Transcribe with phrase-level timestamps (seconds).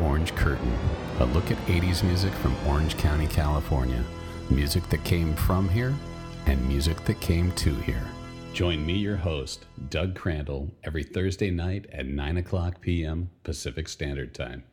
[0.00, 0.72] Orange Curtain,
[1.20, 4.02] a look at 80s music from Orange County, California.
[4.50, 5.94] Music that came from here
[6.46, 8.06] and music that came to here.
[8.52, 13.30] Join me, your host, Doug Crandall, every Thursday night at 9 o'clock p.m.
[13.44, 14.64] Pacific Standard Time.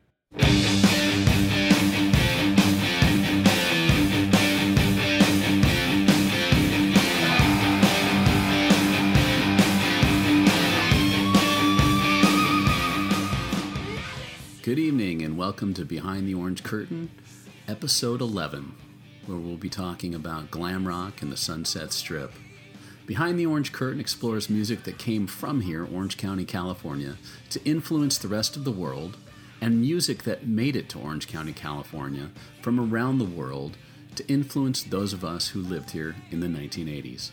[14.62, 15.09] Good evening,
[15.40, 17.10] welcome to Behind the Orange Curtain,
[17.66, 18.74] episode 11,
[19.26, 22.34] where we'll be talking about glam rock and the Sunset Strip.
[23.06, 27.16] Behind the Orange Curtain explores music that came from here, Orange County, California,
[27.52, 29.16] to influence the rest of the world,
[29.62, 32.32] and music that made it to Orange County, California,
[32.62, 33.78] from around the world
[34.16, 37.32] to influence those of us who lived here in the 1980s.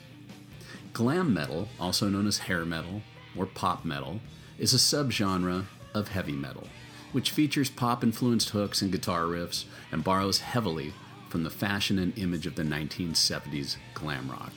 [0.93, 3.03] Glam metal, also known as hair metal
[3.37, 4.21] or pop metal,
[4.61, 6.69] is a subgenre of heavy metal
[7.17, 10.93] which features pop influenced hooks and guitar riffs and borrows heavily
[11.31, 14.53] from the fashion and image of the 1970s glam rock.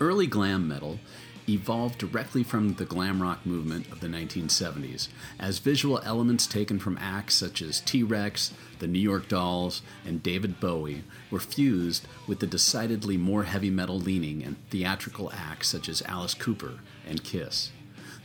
[0.00, 0.98] Early glam metal
[1.46, 6.96] evolved directly from the glam rock movement of the 1970s, as visual elements taken from
[7.02, 12.40] acts such as T Rex, the New York Dolls, and David Bowie were fused with
[12.40, 17.72] the decidedly more heavy metal leaning and theatrical acts such as Alice Cooper and Kiss.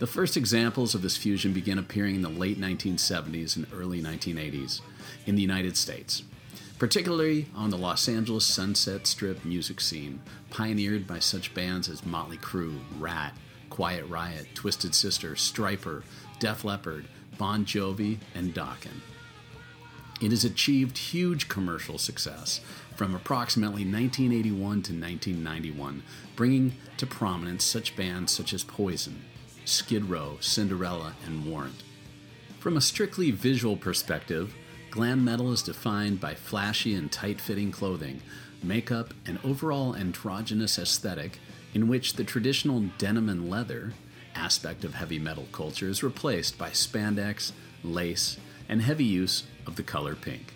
[0.02, 4.82] The first examples of this fusion began appearing in the late 1970s and early 1980s
[5.28, 6.24] in the United States,
[6.80, 12.38] particularly on the Los Angeles Sunset Strip music scene, pioneered by such bands as Motley
[12.38, 13.38] Crue, Ratt,
[13.70, 16.02] Quiet Riot, Twisted Sister, Stryper,
[16.40, 17.06] Def Leppard,
[17.38, 19.02] Bon Jovi, and Dokken.
[20.20, 22.60] It has achieved huge commercial success
[22.96, 26.02] from approximately 1981 to 1991,
[26.36, 29.22] bringing to prominence such bands such as Poison,
[29.66, 31.84] Skid Row, Cinderella, and Warrant.
[32.60, 34.54] From a strictly visual perspective,
[34.90, 38.22] glam metal is defined by flashy and tight fitting clothing,
[38.64, 41.40] makeup, and overall androgynous aesthetic
[41.74, 43.94] in which the traditional denim and leather
[44.36, 47.52] aspect of heavy metal culture is replaced by spandex,
[47.84, 48.38] lace,
[48.70, 50.54] and heavy use of the color pink.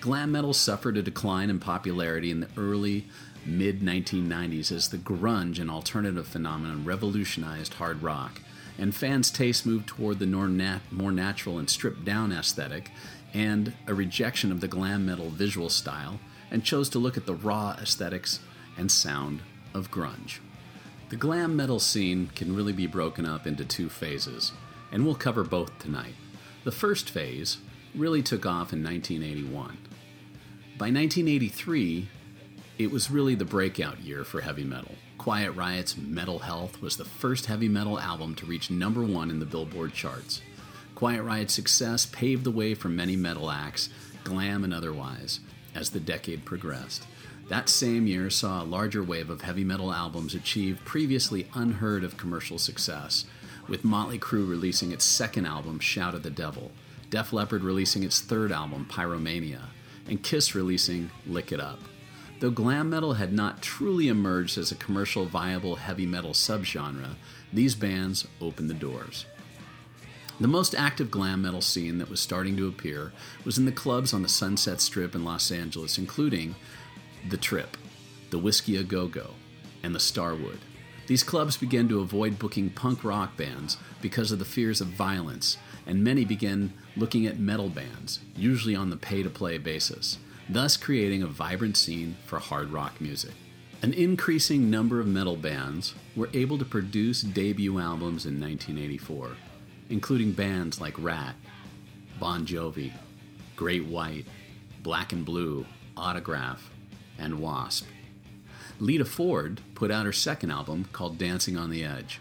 [0.00, 3.06] Glam metal suffered a decline in popularity in the early
[3.48, 8.40] mid 1990s as the grunge and alternative phenomenon revolutionized hard rock,
[8.78, 12.90] and fans' taste moved toward the more, nat- more natural and stripped down aesthetic
[13.34, 16.20] and a rejection of the glam metal visual style,
[16.50, 18.40] and chose to look at the raw aesthetics
[18.76, 19.40] and sound
[19.74, 20.38] of grunge.
[21.10, 24.52] The glam metal scene can really be broken up into two phases,
[24.92, 26.14] and we'll cover both tonight.
[26.64, 27.58] The first phase
[27.94, 29.78] really took off in 1981.
[30.78, 32.08] By 1983,
[32.78, 34.94] it was really the breakout year for heavy metal.
[35.18, 39.40] Quiet Riot's Metal Health was the first heavy metal album to reach number one in
[39.40, 40.40] the Billboard charts.
[40.94, 43.88] Quiet Riot's success paved the way for many metal acts,
[44.22, 45.40] glam and otherwise,
[45.74, 47.04] as the decade progressed.
[47.48, 52.16] That same year saw a larger wave of heavy metal albums achieve previously unheard of
[52.16, 53.24] commercial success,
[53.66, 56.70] with Motley Crue releasing its second album, Shout at the Devil,
[57.10, 59.62] Def Leppard releasing its third album, Pyromania,
[60.08, 61.80] and Kiss releasing Lick It Up.
[62.40, 67.16] Though glam metal had not truly emerged as a commercial viable heavy metal subgenre,
[67.52, 69.26] these bands opened the doors.
[70.38, 73.12] The most active glam metal scene that was starting to appear
[73.44, 76.54] was in the clubs on the Sunset Strip in Los Angeles, including
[77.28, 77.76] The Trip,
[78.30, 79.34] the Whisky A Go Go,
[79.82, 80.60] and the Starwood.
[81.08, 85.56] These clubs began to avoid booking punk rock bands because of the fears of violence,
[85.88, 90.76] and many began looking at metal bands, usually on the pay to play basis thus
[90.76, 93.32] creating a vibrant scene for hard rock music.
[93.82, 99.36] An increasing number of metal bands were able to produce debut albums in 1984,
[99.90, 101.36] including bands like Ratt,
[102.18, 102.92] Bon Jovi,
[103.54, 104.26] Great White,
[104.82, 105.64] Black and Blue,
[105.96, 106.70] Autograph,
[107.18, 107.86] and Wasp.
[108.80, 112.20] Lita Ford put out her second album called Dancing on the Edge.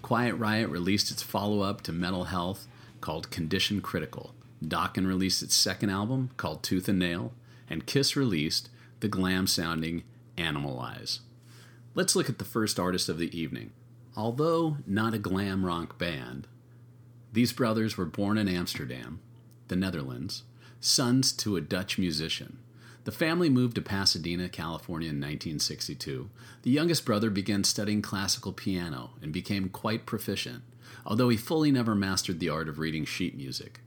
[0.00, 2.66] Quiet Riot released its follow up to Metal Health
[3.00, 4.34] called Condition Critical.
[4.64, 7.32] Dokken released its second album called Tooth and Nail,
[7.70, 8.68] and Kiss released
[9.00, 10.02] the glam sounding
[10.36, 11.20] Animalize.
[11.94, 13.72] Let's look at the first artist of the evening.
[14.16, 16.46] Although not a glam rock band,
[17.32, 19.20] these brothers were born in Amsterdam,
[19.68, 20.44] the Netherlands,
[20.80, 22.58] sons to a Dutch musician.
[23.04, 26.30] The family moved to Pasadena, California in 1962.
[26.62, 30.62] The youngest brother began studying classical piano and became quite proficient,
[31.06, 33.80] although he fully never mastered the art of reading sheet music.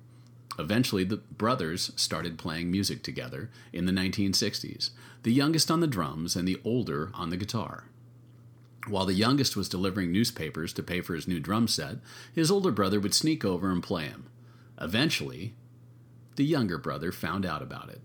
[0.60, 4.92] Eventually, the brothers started playing music together in the 1960s,
[5.24, 7.86] the youngest on the drums and the older on the guitar.
[8.88, 11.98] While the youngest was delivering newspapers to pay for his new drum set,
[12.34, 14.28] his older brother would sneak over and play him.
[14.80, 15.54] Eventually,
[16.36, 18.02] the younger brother found out about it.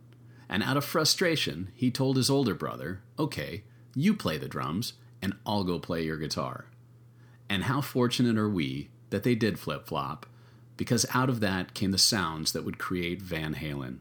[0.49, 3.65] And out of frustration, he told his older brother, Okay,
[3.95, 4.93] you play the drums,
[5.23, 6.67] and I'll go play your guitar.
[7.49, 10.27] And how fortunate are we that they did flip flop,
[10.77, 13.99] because out of that came the sounds that would create Van Halen.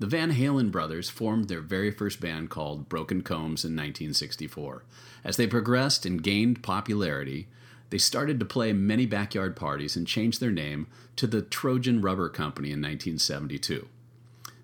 [0.00, 4.84] The Van Halen brothers formed their very first band called Broken Combs in 1964.
[5.24, 7.48] As they progressed and gained popularity,
[7.90, 12.28] they started to play many backyard parties and changed their name to the Trojan Rubber
[12.28, 13.88] Company in 1972.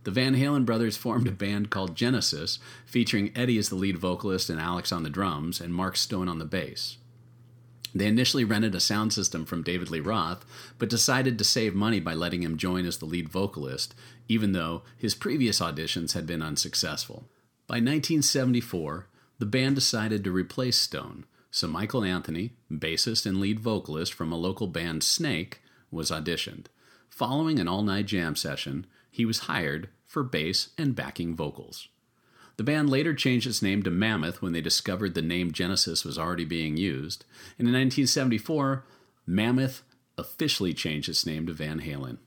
[0.05, 4.51] The Van Halen brothers formed a band called Genesis, featuring Eddie as the lead vocalist
[4.51, 6.99] and Alex on the drums, and Mark Stone on the bass.
[7.95, 10.45] They initially rented a sound system from David Lee Roth,
[10.79, 13.95] but decided to save money by letting him join as the lead vocalist,
[14.29, 17.29] even though his previous auditions had been unsuccessful.
[17.69, 19.07] By 1974,
[19.39, 24.37] the band decided to replace Stone, so Michael Anthony, bassist and lead vocalist from a
[24.37, 25.61] local band Snake,
[25.91, 26.67] was auditioned.
[27.09, 31.89] Following an all night jam session, he was hired for bass and backing vocals.
[32.57, 36.19] The band later changed its name to Mammoth when they discovered the name Genesis was
[36.19, 37.25] already being used,
[37.59, 38.85] and in 1974,
[39.27, 39.83] Mammoth
[40.17, 42.19] officially changed its name to Van Halen.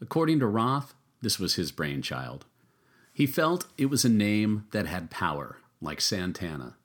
[0.00, 2.44] According to Roth, this was his brainchild.
[3.12, 6.76] He felt it was a name that had power, like Santana.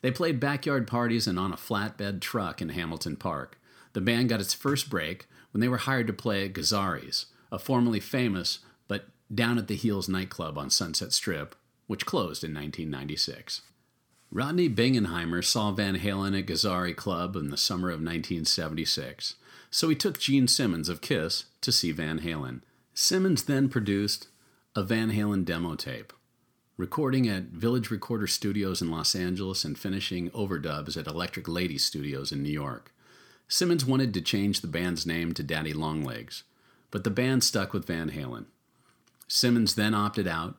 [0.00, 3.58] They played backyard parties and on a flatbed truck in Hamilton Park.
[3.92, 7.58] The band got its first break when they were hired to play at Gazzarri's, a
[7.58, 11.56] formerly famous but down at the heels nightclub on Sunset Strip
[11.88, 13.62] which closed in 1996.
[14.30, 19.34] Rodney Bingenheimer saw Van Halen at Gazzarri Club in the summer of 1976,
[19.70, 22.60] so he took Gene Simmons of Kiss to see Van Halen.
[22.92, 24.28] Simmons then produced
[24.76, 26.12] a Van Halen demo tape,
[26.76, 32.30] recording at Village Recorder Studios in Los Angeles and finishing overdubs at Electric Lady Studios
[32.30, 32.92] in New York.
[33.48, 36.44] Simmons wanted to change the band's name to Daddy Longlegs,
[36.90, 38.44] but the band stuck with Van Halen.
[39.26, 40.56] Simmons then opted out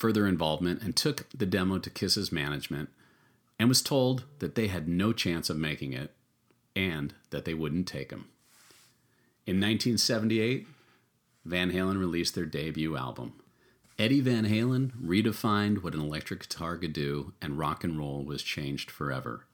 [0.00, 2.88] further involvement and took the demo to Kiss's management
[3.58, 6.14] and was told that they had no chance of making it
[6.74, 8.24] and that they wouldn't take him.
[9.46, 10.66] In 1978,
[11.44, 13.34] Van Halen released their debut album.
[13.98, 18.42] Eddie Van Halen redefined what an electric guitar could do, and rock and roll was
[18.42, 19.44] changed forever.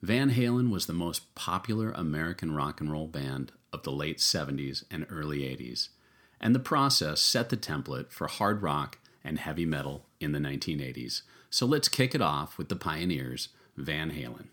[0.00, 4.84] Van Halen was the most popular American rock and roll band of the late 70s
[4.90, 5.88] and early 80s,
[6.40, 11.22] and the process set the template for hard rock and heavy metal in the 1980s.
[11.50, 14.48] So let's kick it off with the pioneers, Van Halen.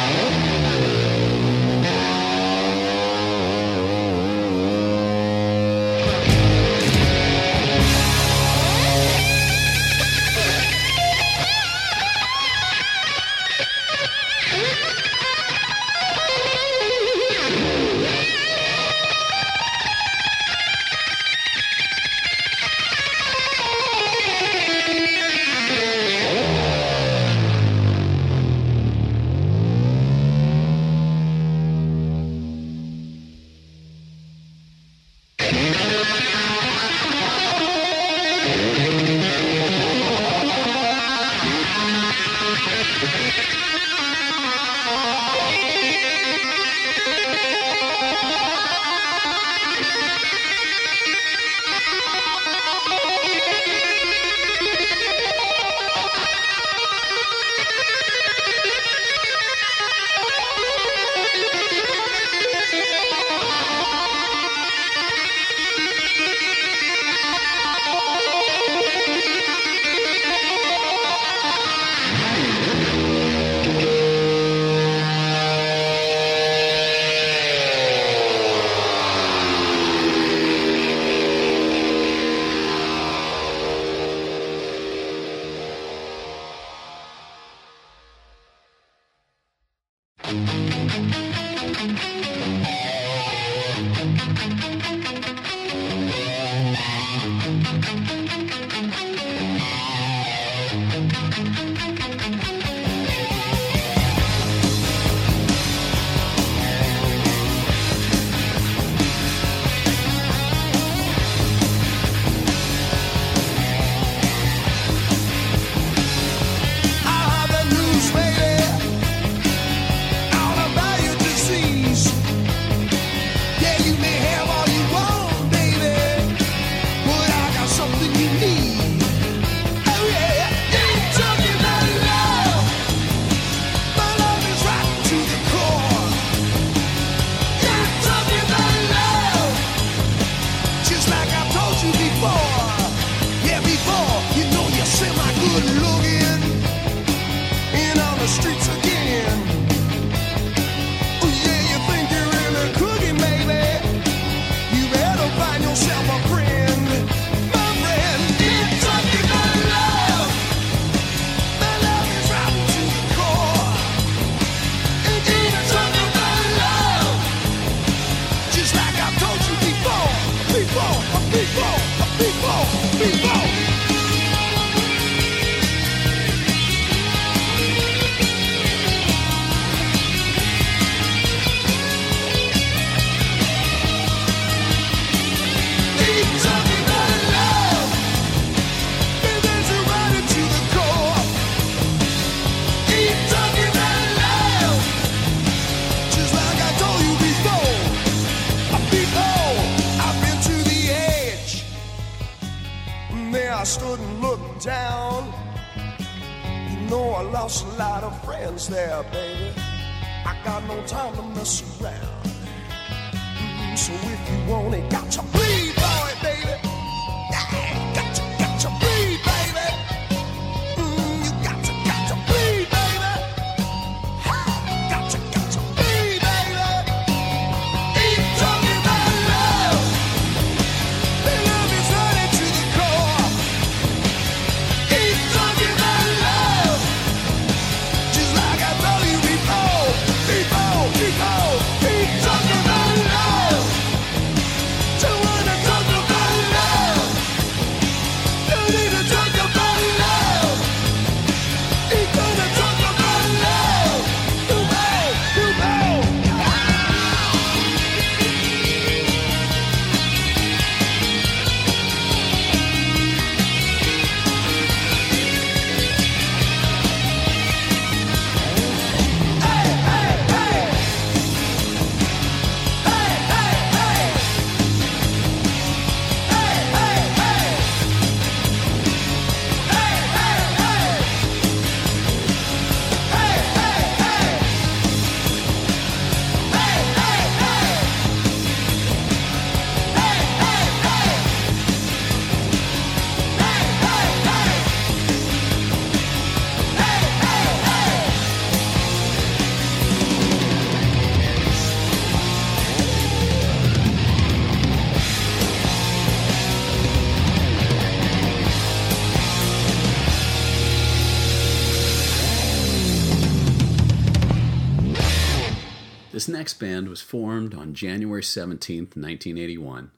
[316.50, 319.92] Next band was formed on January 17, 1981,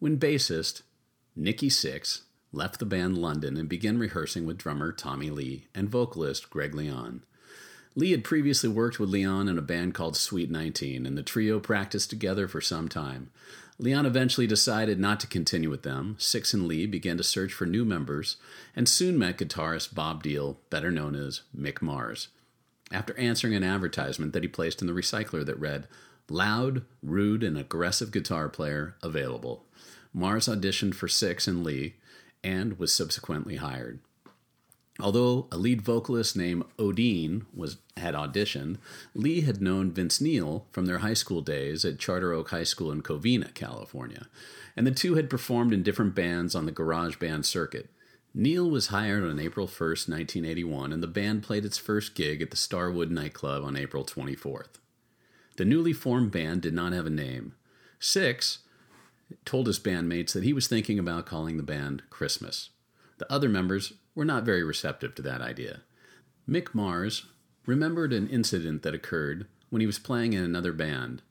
[0.00, 0.82] when bassist
[1.36, 6.50] Nikki Sixx left the band London and began rehearsing with drummer Tommy Lee and vocalist
[6.50, 7.22] Greg Leon.
[7.94, 11.60] Lee had previously worked with Leon in a band called Suite 19, and the trio
[11.60, 13.30] practiced together for some time.
[13.78, 16.16] Leon eventually decided not to continue with them.
[16.18, 18.36] Sixx and Lee began to search for new members
[18.74, 22.30] and soon met guitarist Bob Deal, better known as Mick Mars
[22.92, 25.88] after answering an advertisement that he placed in the recycler that read,
[26.30, 29.64] Loud, rude, and aggressive guitar player available.
[30.12, 31.96] Mars auditioned for Sixx and Lee
[32.42, 34.00] and was subsequently hired.
[35.00, 38.76] Although a lead vocalist named Odine was had auditioned,
[39.12, 42.92] Lee had known Vince Neil from their high school days at Charter Oak High School
[42.92, 44.28] in Covina, California,
[44.76, 47.90] and the two had performed in different bands on the garage band circuit.
[48.36, 52.50] Neil was hired on April 1st, 1981, and the band played its first gig at
[52.50, 54.80] the Starwood nightclub on April 24th.
[55.56, 57.54] The newly formed band did not have a name.
[58.00, 58.58] Sixx
[59.44, 62.70] told his bandmates that he was thinking about calling the band Christmas.
[63.18, 65.82] The other members were not very receptive to that idea.
[66.48, 67.26] Mick Mars
[67.66, 71.22] remembered an incident that occurred when he was playing in another band,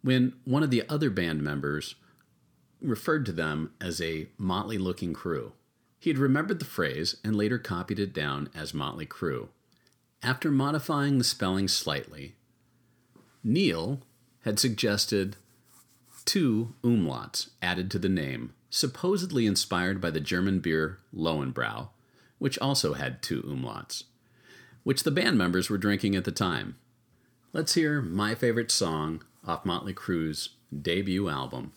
[0.00, 1.96] when one of the other band members
[2.80, 5.52] referred to them as a motley looking crew.
[6.06, 9.48] He had remembered the phrase and later copied it down as Motley Crue.
[10.22, 12.36] After modifying the spelling slightly,
[13.42, 14.02] Neil
[14.44, 15.34] had suggested
[16.24, 21.88] two umlauts added to the name, supposedly inspired by the German beer Lowenbrau,
[22.38, 24.04] which also had two umlauts,
[24.84, 26.76] which the band members were drinking at the time.
[27.52, 31.72] Let's hear my favorite song off Motley Crue's debut album,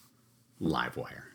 [0.62, 1.30] Livewire.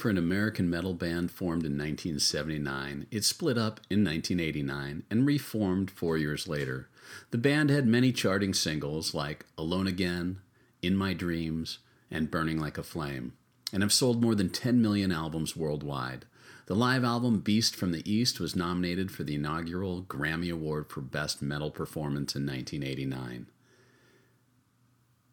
[0.00, 3.06] For an American metal band formed in 1979.
[3.10, 6.88] It split up in 1989 and reformed four years later.
[7.30, 10.40] The band had many charting singles like Alone Again,
[10.80, 11.78] In My Dreams,
[12.10, 13.34] and Burning Like a Flame,
[13.72, 16.24] and have sold more than 10 million albums worldwide.
[16.66, 21.00] The live album Beast from the East was nominated for the inaugural Grammy Award for
[21.02, 23.48] Best Metal Performance in 1989.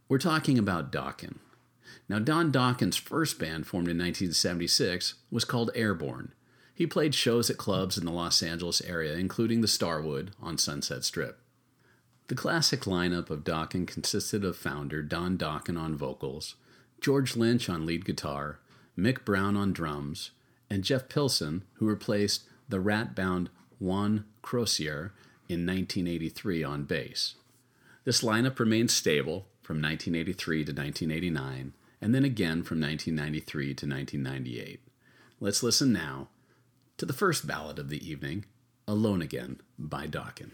[0.09, 1.37] We're talking about Dokken.
[2.09, 6.33] Now, Don Dokken's first band, formed in 1976, was called Airborne.
[6.73, 11.03] He played shows at clubs in the Los Angeles area, including the Starwood on Sunset
[11.03, 11.39] Strip.
[12.27, 16.55] The classic lineup of Dokken consisted of founder Don Dokken on vocals,
[17.01, 18.59] George Lynch on lead guitar,
[18.97, 20.31] Mick Brown on drums,
[20.69, 25.11] and Jeff Pilson, who replaced the Ratt bound Juan Croucier
[25.47, 27.35] in 1983 on bass.
[28.03, 34.81] This lineup remained stable from 1983 to 1989, and then again from 1993 to 1998.
[35.39, 36.29] Let's listen now
[36.97, 38.45] to the first ballad of the evening,
[38.87, 40.51] Alone Again by Dokken.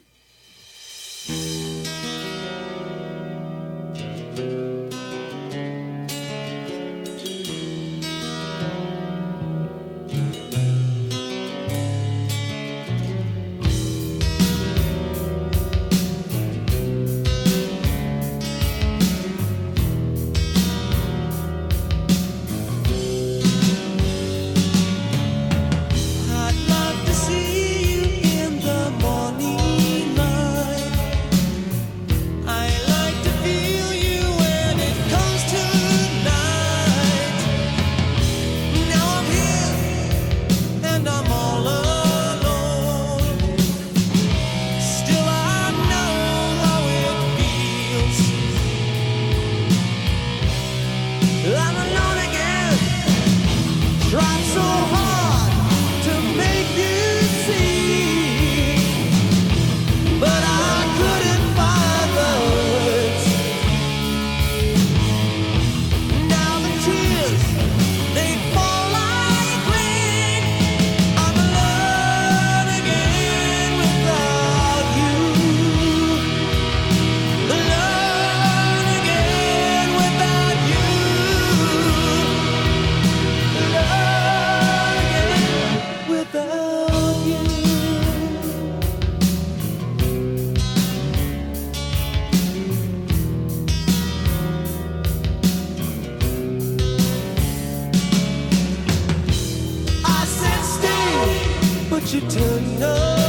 [102.13, 103.22] You turned away.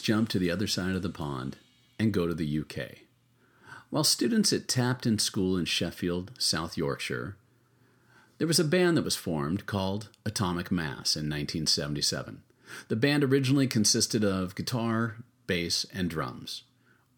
[0.00, 1.56] Jump to the other side of the pond
[1.98, 2.98] and go to the UK.
[3.90, 7.36] While students at Tapton School in Sheffield, South Yorkshire,
[8.38, 12.42] there was a band that was formed called Atomic Mass in 1977.
[12.88, 16.62] The band originally consisted of guitar, bass, and drums.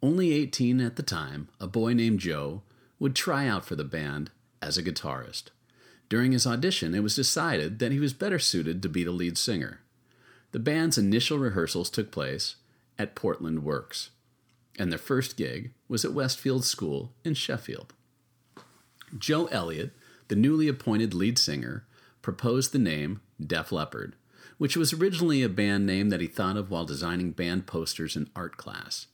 [0.02, 2.62] Only 18 at the time, a boy named Joe
[2.98, 5.44] would try out for the band as a guitarist.
[6.08, 9.38] During his audition, it was decided that he was better suited to be the lead
[9.38, 9.80] singer.
[10.52, 12.56] The band's initial rehearsals took place
[13.02, 14.10] at Portland Works,
[14.78, 17.92] and their first gig was at Westfield School in Sheffield.
[19.18, 19.90] Joe Elliott,
[20.28, 21.84] the newly appointed lead singer,
[22.22, 24.14] proposed the name Def Leppard,
[24.56, 28.30] which was originally a band name that he thought of while designing band posters in
[28.36, 29.08] art class.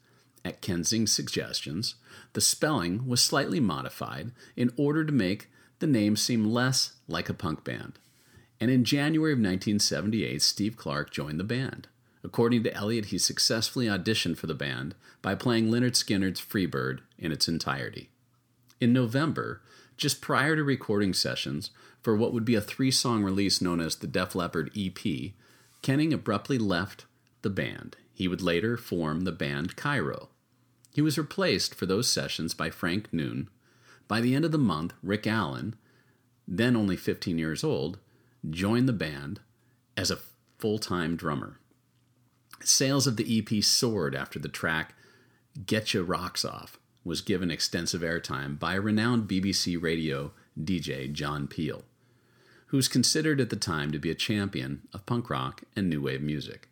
[0.44, 1.94] At Kenning's suggestions,
[2.34, 7.34] the spelling was slightly modified in order to make the name seem less like a
[7.34, 7.98] punk band.
[8.60, 11.88] And in January of 1978, Steve Clark joined the band.
[12.24, 17.32] According to Elliott, he successfully auditioned for the band by playing Lynyrd Skynyrd's Freebird in
[17.32, 18.10] its entirety.
[18.80, 19.62] In November,
[19.96, 21.70] just prior to recording sessions
[22.02, 25.32] for what would be a three song release known as the Def Leppard EP,
[25.82, 27.04] Kenning abruptly left
[27.42, 27.96] the band.
[28.12, 30.28] He would later form the band Cairo.
[30.92, 33.48] He was replaced for those sessions by Frank Noon.
[34.08, 35.76] By the end of the month, Rick Allen,
[36.46, 37.98] then only 15 years old,
[38.48, 39.40] joined the band
[39.96, 40.18] as a
[40.58, 41.57] full time drummer.
[42.62, 44.94] Sales of the EP soared after the track
[45.64, 51.84] Getcha Rocks Off was given extensive airtime by renowned BBC radio DJ, John Peel,
[52.66, 56.02] who was considered at the time to be a champion of punk rock and new
[56.02, 56.68] wave music.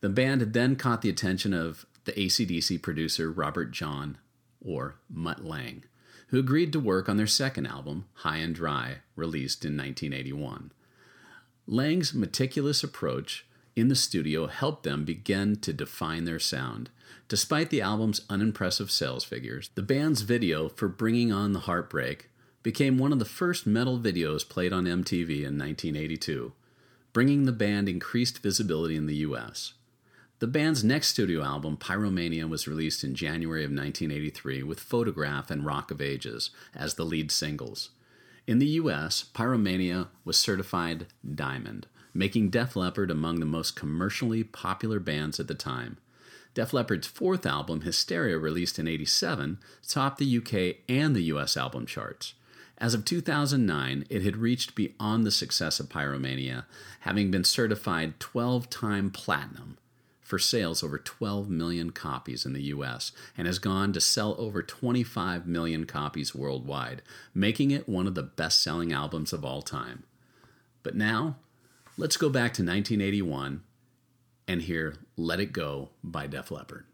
[0.00, 4.18] The band then caught the attention of the ACDC producer Robert John,
[4.64, 5.84] or Mutt Lange,
[6.28, 10.72] who agreed to work on their second album, High and Dry, released in 1981.
[11.66, 13.44] Lange's meticulous approach
[13.78, 16.90] in the studio helped them begin to define their sound.
[17.28, 22.30] Despite the album's unimpressive sales figures, the band's video for Bringing On the Heartbreak
[22.62, 26.52] became one of the first metal videos played on MTV in 1982,
[27.12, 29.74] bringing the band increased visibility in the US.
[30.40, 35.64] The band's next studio album, Pyromania, was released in January of 1983 with Photograph and
[35.64, 37.90] Rock of Ages as the lead singles.
[38.46, 41.86] In the US, Pyromania was certified diamond,
[42.18, 45.98] making Def Leppard among the most commercially popular bands at the time.
[46.52, 51.86] Def Leppard's fourth album, Hysteria, released in 87, topped the UK and the US album
[51.86, 52.34] charts.
[52.76, 56.64] As of 2009, it had reached beyond the success of Pyromania,
[57.00, 59.78] having been certified 12 time platinum
[60.20, 64.60] for sales over 12 million copies in the US and has gone to sell over
[64.60, 67.00] 25 million copies worldwide,
[67.32, 70.02] making it one of the best selling albums of all time.
[70.82, 71.36] But now,
[71.98, 73.62] let's go back to 1981
[74.46, 76.86] and hear Let It Go by Def Leppard.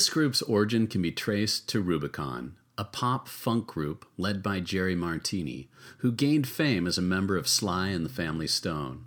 [0.00, 4.94] This group's origin can be traced to Rubicon, a pop funk group led by Jerry
[4.94, 9.04] Martini, who gained fame as a member of Sly and the Family Stone.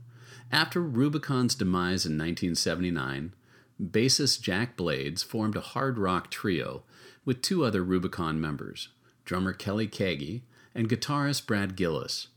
[0.51, 3.33] After Rubicon's demise in 1979,
[3.81, 6.83] bassist Jack Blades formed a hard rock trio
[7.25, 8.89] with two other Rubicon members,
[9.25, 10.43] drummer Kelly Keagy
[10.75, 12.27] and guitarist Brad Gillis.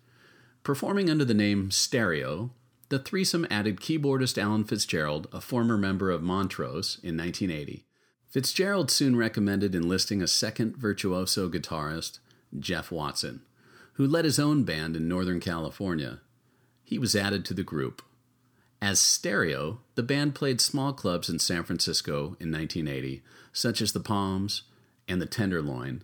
[0.63, 2.53] Performing under the name Stereo,
[2.89, 7.85] the threesome added keyboardist Alan Fitzgerald, a former member of Montrose, in 1980.
[8.29, 12.19] Fitzgerald soon recommended enlisting a second virtuoso guitarist,
[12.59, 13.43] Jeff Watson,
[13.95, 16.21] who led his own band in Northern California.
[16.85, 18.03] He was added to the group.
[18.83, 24.01] As Stereo, the band played small clubs in San Francisco in 1980, such as the
[24.01, 24.63] Palms
[25.09, 26.03] and the Tenderloin,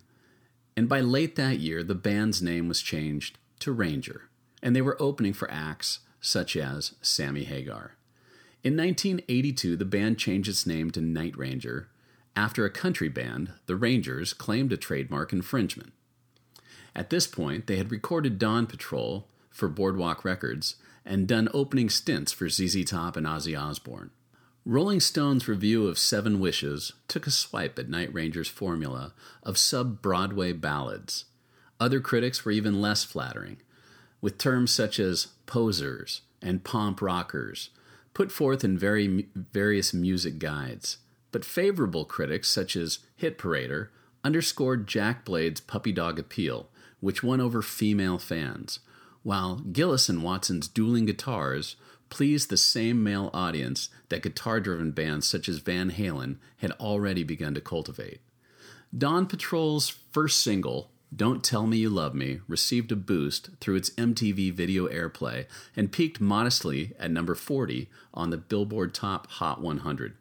[0.75, 4.29] and by late that year, the band's name was changed to Ranger,
[4.61, 7.95] and they were opening for acts such as Sammy Hagar.
[8.63, 11.89] In 1982, the band changed its name to Night Ranger
[12.35, 15.93] after a country band, the Rangers, claimed a trademark infringement.
[16.95, 22.31] At this point, they had recorded Dawn Patrol for Boardwalk Records and done opening stints
[22.31, 24.11] for ZZ Top and Ozzy Osbourne.
[24.65, 30.01] Rolling Stone's review of Seven Wishes took a swipe at Night Ranger's formula of sub
[30.01, 31.25] Broadway ballads.
[31.79, 33.57] Other critics were even less flattering,
[34.21, 37.71] with terms such as posers and pomp rockers
[38.13, 40.97] put forth in very, various music guides.
[41.33, 43.89] But favorable critics, such as Hit Parader,
[44.23, 46.69] underscored Jack Blades' puppy dog appeal,
[47.01, 48.79] which won over female fans,
[49.23, 51.75] while Gillis and Watson's dueling guitars
[52.09, 57.23] pleased the same male audience that guitar driven bands such as Van Halen had already
[57.23, 58.21] begun to cultivate.
[58.95, 63.89] Dawn Patrol's first single, Don't Tell Me You Love Me, received a boost through its
[63.91, 70.15] MTV video airplay and peaked modestly at number 40 on the Billboard Top Hot 100.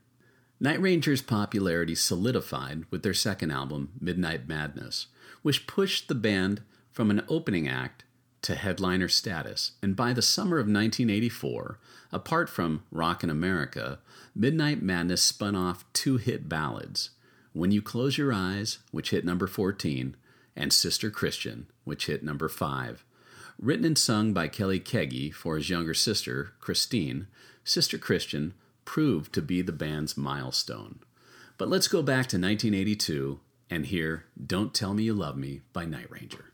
[0.62, 5.09] Night Ranger's popularity solidified with their second album, Midnight Madness,
[5.42, 8.05] which pushed the band from an opening act
[8.42, 11.81] to headliner status, and by the summer of 1984,
[12.12, 13.98] apart from Rockin' America,
[14.37, 17.11] Midnight Madness spun off two hit ballads
[17.53, 20.14] When You Close Your Eyes, which hit number 14,
[20.55, 23.05] and Sister Christian, which hit number 5.
[23.59, 27.27] Written and sung by Kelly Keagy for his younger sister, Christine,
[27.64, 31.01] Sister Christian proved to be the band's milestone.
[31.59, 33.40] But let's go back to 1982
[33.71, 36.53] and hear Don't Tell Me You Love Me by Night Ranger.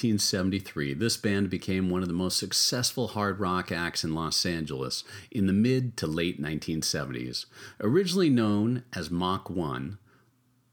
[0.00, 5.04] 1973, this band became one of the most successful hard rock acts in Los Angeles
[5.30, 7.44] in the mid to late 1970s.
[7.82, 9.98] Originally known as Mach 1,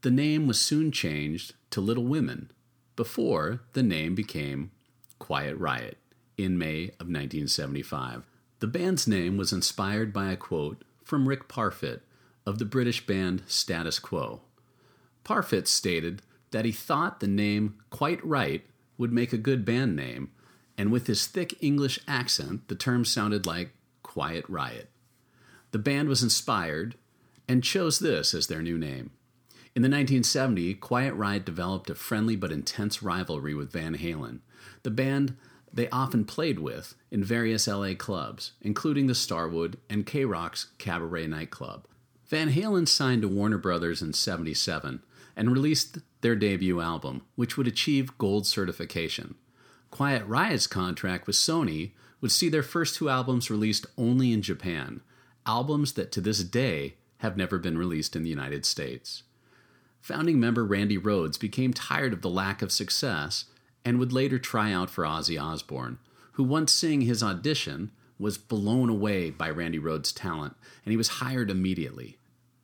[0.00, 2.50] the name was soon changed to Little Women
[2.96, 4.70] before the name became
[5.18, 5.98] Quiet Riot
[6.38, 8.22] in May of 1975.
[8.60, 12.00] The band's name was inspired by a quote from Rick Parfitt
[12.46, 14.40] of the British band Status Quo.
[15.22, 18.64] Parfitt stated that he thought the name Quite Right
[18.98, 20.30] would make a good band name,
[20.76, 23.72] and with his thick English accent, the term sounded like
[24.02, 24.90] Quiet Riot.
[25.70, 26.96] The band was inspired
[27.48, 29.10] and chose this as their new name.
[29.74, 34.40] In the 1970s, Quiet Riot developed a friendly but intense rivalry with Van Halen,
[34.82, 35.36] the band
[35.72, 41.26] they often played with in various LA clubs, including the Starwood and K Rock's Cabaret
[41.26, 41.86] nightclub.
[42.26, 45.02] Van Halen signed to Warner Brothers in 77
[45.36, 49.34] and released their debut album, which would achieve gold certification.
[49.90, 55.00] Quiet Riot's contract with Sony would see their first two albums released only in Japan,
[55.46, 59.22] albums that to this day have never been released in the United States.
[60.02, 63.46] Founding member Randy Rhoads became tired of the lack of success
[63.84, 65.98] and would later try out for Ozzy Osbourne,
[66.32, 70.54] who once seeing his audition was blown away by Randy Rhoads' talent
[70.84, 72.18] and he was hired immediately.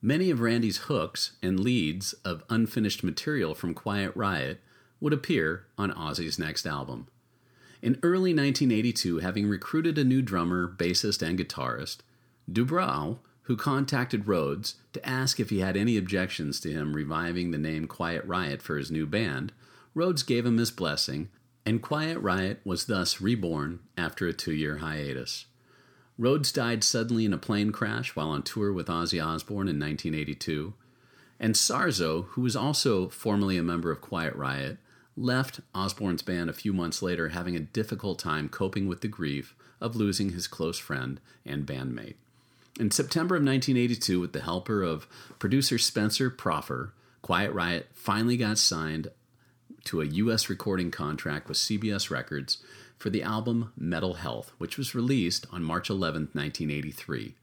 [0.06, 4.60] Many of Randy's hooks and leads of unfinished material from Quiet Riot
[5.00, 7.08] would appear on Ozzy's next album.
[7.80, 12.00] In early 1982, having recruited a new drummer, bassist, and guitarist,
[12.52, 17.56] Dubrow, who contacted Rhoads to ask if he had any objections to him reviving the
[17.56, 19.52] name Quiet Riot for his new band,
[19.96, 21.30] Rhoads gave him his blessing,
[21.64, 25.46] and Quiet Riot was thus reborn after a two year hiatus.
[26.18, 30.74] Rhoads died suddenly in a plane crash while on tour with Ozzy Osbourne in 1982,
[31.40, 34.78] and Sarzo, who was also formerly a member of Quiet Riot,
[35.16, 39.56] left Osbourne's band a few months later having a difficult time coping with the grief
[39.80, 42.14] of losing his close friend and bandmate.
[42.78, 45.06] In September of 1982, with the help of
[45.38, 46.92] producer Spencer Proffer,
[47.22, 49.08] Quiet Riot finally got signed
[49.84, 50.48] to a U.S.
[50.48, 52.58] recording contract with CBS Records
[53.04, 57.34] for the album Metal Health, which was released on March 11, 1983.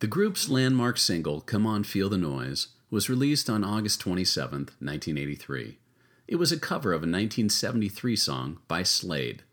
[0.00, 4.50] The group's landmark single, Come On Feel the Noise, was released on August 27,
[4.80, 5.78] 1983.
[6.26, 9.44] It was a cover of a 1973 song by Slade.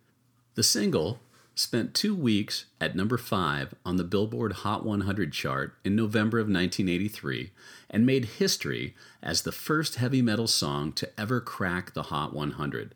[0.55, 1.20] The single
[1.53, 6.47] spent two weeks at number 5 on the Billboard Hot 100 chart in November of
[6.47, 7.51] 1983
[7.88, 12.95] and made history as the first heavy metal song to ever crack the Hot 100.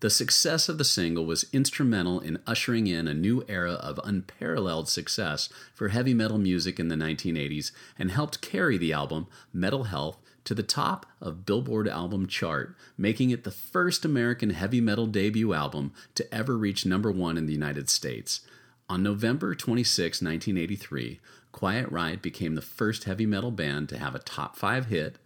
[0.00, 4.88] The success of the single was instrumental in ushering in a new era of unparalleled
[4.88, 10.18] success for heavy metal music in the 1980s and helped carry the album Metal Health
[10.44, 15.52] to the top of Billboard album chart, making it the first American heavy metal debut
[15.52, 18.40] album to ever reach number 1 in the United States.
[18.88, 21.20] On November 26, 1983,
[21.52, 25.16] Quiet Riot became the first heavy metal band to have a top 5 hit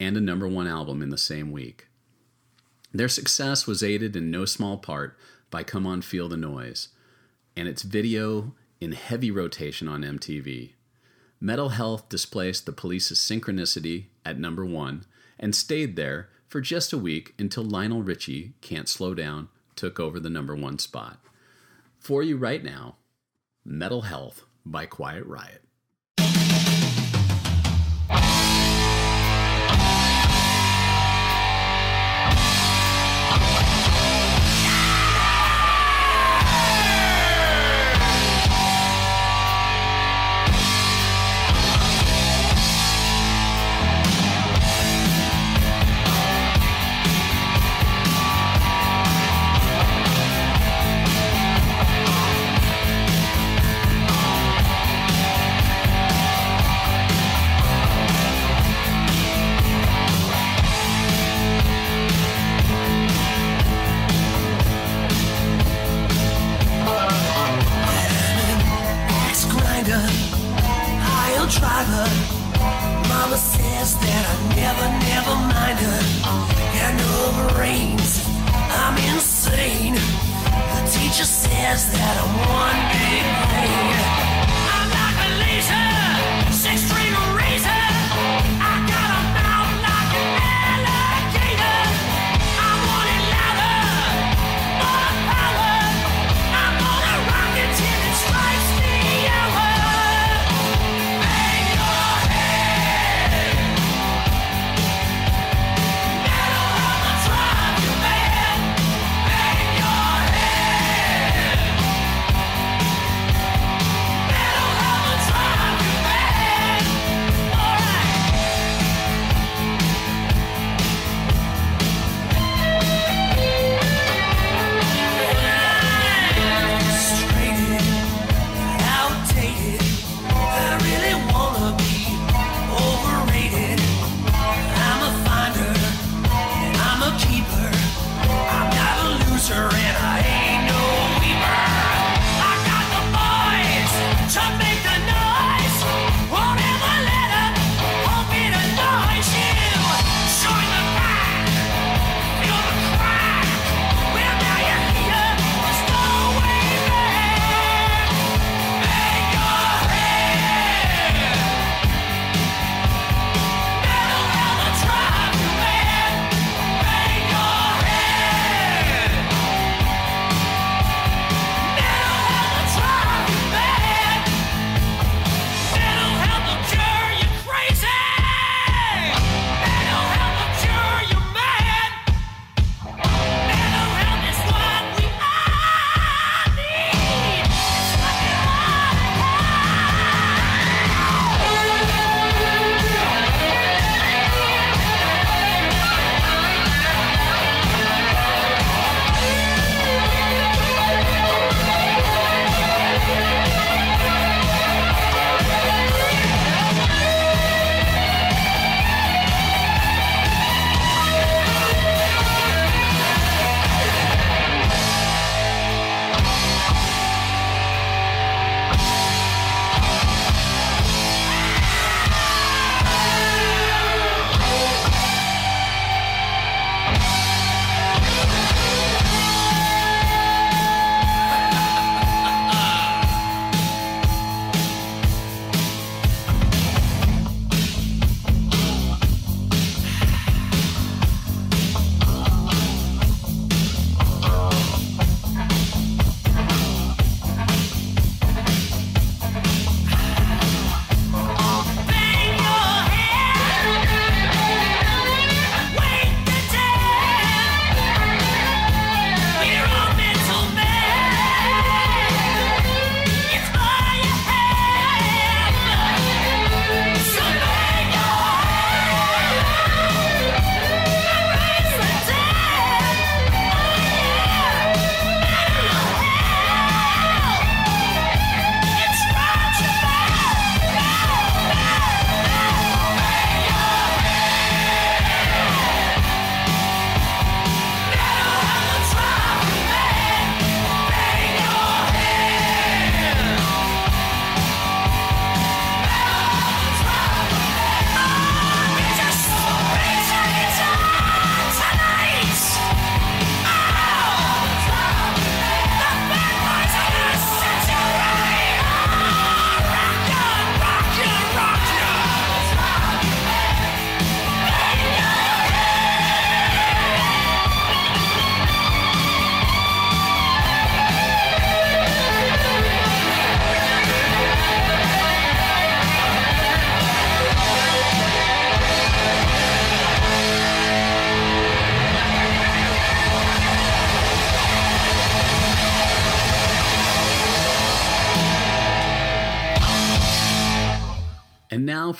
[0.00, 1.86] and a number 1 album in the same week.
[2.92, 5.16] Their success was aided in no small part
[5.50, 6.88] by Come On Feel the Noise
[7.56, 10.72] and its video in heavy rotation on MTV.
[11.40, 15.04] Metal Health displaced the police's synchronicity at number one
[15.38, 20.18] and stayed there for just a week until Lionel Richie Can't Slow Down took over
[20.18, 21.18] the number one spot.
[21.98, 22.96] For you right now,
[23.64, 25.64] Metal Health by Quiet Riot.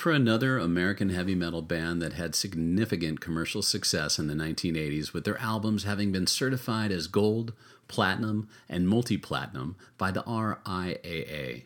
[0.01, 5.25] For another American heavy metal band that had significant commercial success in the 1980s, with
[5.25, 7.53] their albums having been certified as gold,
[7.87, 11.65] platinum, and multi platinum by the RIAA.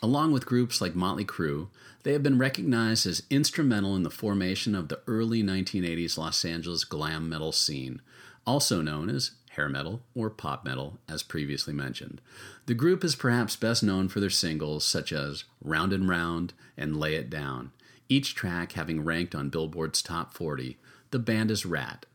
[0.00, 1.66] Along with groups like Motley Crue,
[2.04, 6.84] they have been recognized as instrumental in the formation of the early 1980s Los Angeles
[6.84, 8.00] glam metal scene,
[8.46, 12.20] also known as hair metal or pop metal, as previously mentioned.
[12.66, 16.96] The group is perhaps best known for their singles such as Round and Round and
[16.96, 17.72] Lay It Down,
[18.08, 20.76] each track having ranked on Billboard's Top 40.
[21.10, 22.06] The band is Ratt.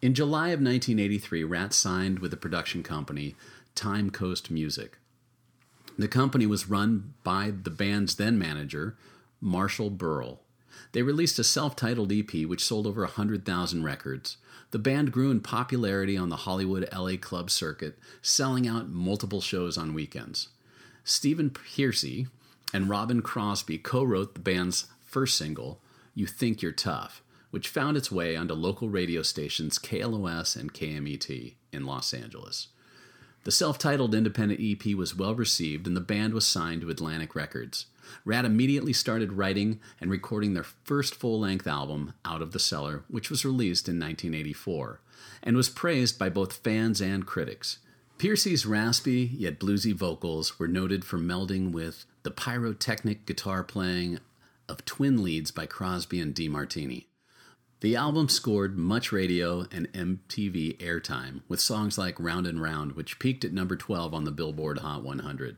[0.00, 3.36] In July of 1983, Ratt signed with the production company
[3.74, 4.98] Time Coast Music.
[5.96, 8.96] The company was run by the band's then manager,
[9.40, 10.38] Marshall Berle.
[10.92, 14.36] They released a self titled EP which sold over 100,000 records.
[14.72, 19.76] The band grew in popularity on the Hollywood LA club circuit, selling out multiple shows
[19.76, 20.48] on weekends.
[21.04, 22.28] Stephen Pearcy
[22.72, 25.82] and Robin Crosby co wrote the band's first single,
[26.14, 31.54] You Think You're Tough, which found its way onto local radio stations KLOS and KMET
[31.70, 32.68] in Los Angeles.
[33.44, 37.34] The self titled independent EP was well received, and the band was signed to Atlantic
[37.34, 37.86] Records.
[38.24, 43.04] Ratt immediately started writing and recording their first full length album, Out of the Cellar,
[43.08, 45.00] which was released in 1984,
[45.42, 47.78] and was praised by both fans and critics.
[48.18, 54.18] Pearcy's raspy yet bluesy vocals were noted for melding with the pyrotechnic guitar playing
[54.68, 57.06] of twin leads by Crosby and DeMartini.
[57.80, 63.18] The album scored much radio and MTV airtime, with songs like Round and Round, which
[63.18, 65.56] peaked at number 12 on the Billboard Hot 100.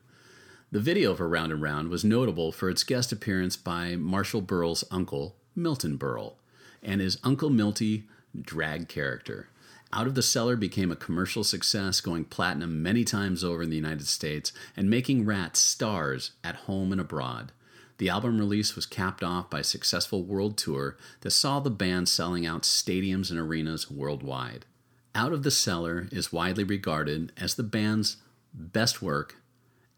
[0.74, 4.82] The video for Round and Round was notable for its guest appearance by Marshall Berle's
[4.90, 6.34] uncle, Milton Berle,
[6.82, 9.46] and his Uncle Milty drag character.
[9.92, 13.76] Out of the Cellar became a commercial success, going platinum many times over in the
[13.76, 17.52] United States and making Ratt stars at home and abroad.
[17.98, 22.08] The album release was capped off by a successful world tour that saw the band
[22.08, 24.66] selling out stadiums and arenas worldwide.
[25.14, 28.16] Out of the Cellar is widely regarded as the band's
[28.52, 29.36] best work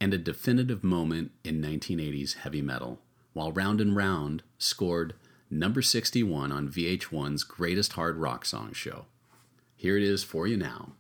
[0.01, 3.01] and a definitive moment in 1980s heavy metal,
[3.33, 5.15] while Round and Round scored
[5.51, 9.07] number 61 on VH1's Greatest Hard Rock Song show.
[9.75, 10.93] Here it is for you now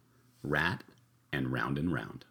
[0.43, 0.85] Ratt
[1.33, 2.25] and Round and Round.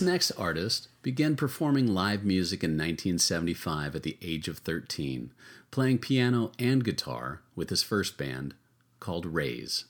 [0.00, 5.30] This next artist began performing live music in 1975 at the age of 13,
[5.70, 8.54] playing piano and guitar with his first band
[8.98, 9.84] called Raze.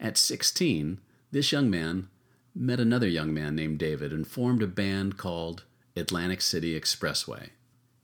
[0.00, 1.00] At 16,
[1.32, 2.08] this young man
[2.54, 7.50] met another young man named David and formed a band called Atlantic City Expressway.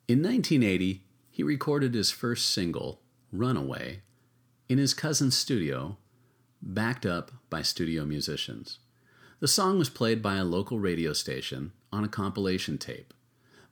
[0.07, 3.01] In 1980, he recorded his first single,
[3.33, 4.03] Runaway,
[4.69, 5.97] in his cousin's studio,
[6.61, 8.81] backed up by studio musicians.
[9.41, 13.15] The song was played by a local radio station on a compilation tape.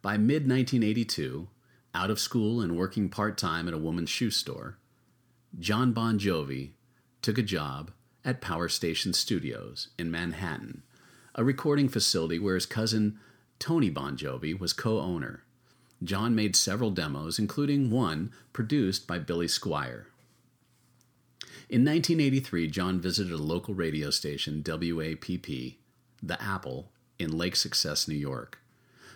[0.01, 1.49] By mid 1982,
[1.93, 4.79] out of school and working part time at a woman's shoe store,
[5.59, 6.71] Jon Bon Jovi
[7.21, 7.91] took a job
[8.25, 10.85] at Power Station Studios in Manhattan,
[11.35, 13.19] a recording facility where his cousin
[13.59, 15.43] Tony Bongiovi was co owner.
[16.05, 20.05] Jon made several demos, including one produced by Billy Squier.
[21.69, 25.79] In 1983, Jon visited a local radio station, WAPP,
[26.23, 28.61] The Apple, in Lake Success, New York,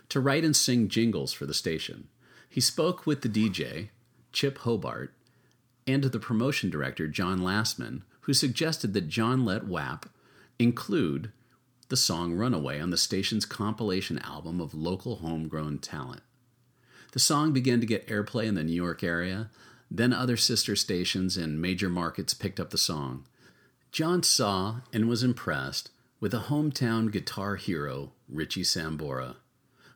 [0.08, 2.08] to write and sing jingles for the station.
[2.48, 3.90] He spoke with the DJ,
[4.32, 5.14] Chip Hobart,
[5.86, 10.06] and the promotion director, John Lastman, who suggested that Jon let WAPP
[10.58, 11.30] include
[11.88, 16.22] the song Runaway on the station's compilation album of local homegrown talent.
[17.12, 19.50] The song began to get airplay in the New York area,
[19.90, 23.24] then other sister stations in major markets picked up the song.
[23.90, 29.36] Jon saw and was impressed with a hometown guitar hero, Richie Sambora,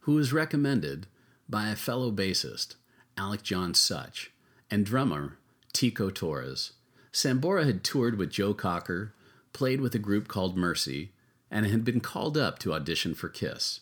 [0.00, 1.06] who was recommended
[1.48, 2.74] by a fellow bassist,
[3.16, 4.32] Alec John Such,
[4.70, 5.38] and drummer,
[5.72, 6.72] Tico Torres.
[7.12, 9.14] Sambora had toured with Joe Cocker,
[9.52, 11.12] played with a group called Mercy,
[11.50, 13.80] and had been called up to audition for Kiss.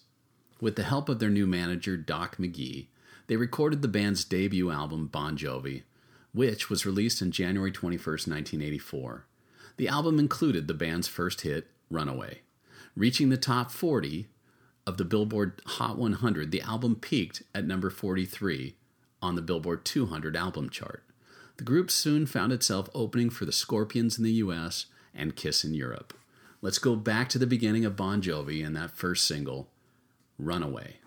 [0.60, 2.88] With the help of their new manager, Doc McGhee,
[3.28, 5.84] they recorded the band's debut album, Bon Jovi,
[6.32, 9.26] which was released on January 21, 1984.
[9.76, 12.40] The album included the band's first hit, Runaway.
[12.96, 14.28] Reaching the top 40
[14.86, 18.76] of the Billboard Hot 100, the album peaked at number 43
[19.20, 21.04] on the Billboard 200 album chart.
[21.58, 25.74] The group soon found itself opening for the Scorpions in the US and Kiss in
[25.74, 26.14] Europe.
[26.60, 29.68] Let's go back to the beginning of Bon Jovi and that first single,
[30.38, 31.01] Runaway.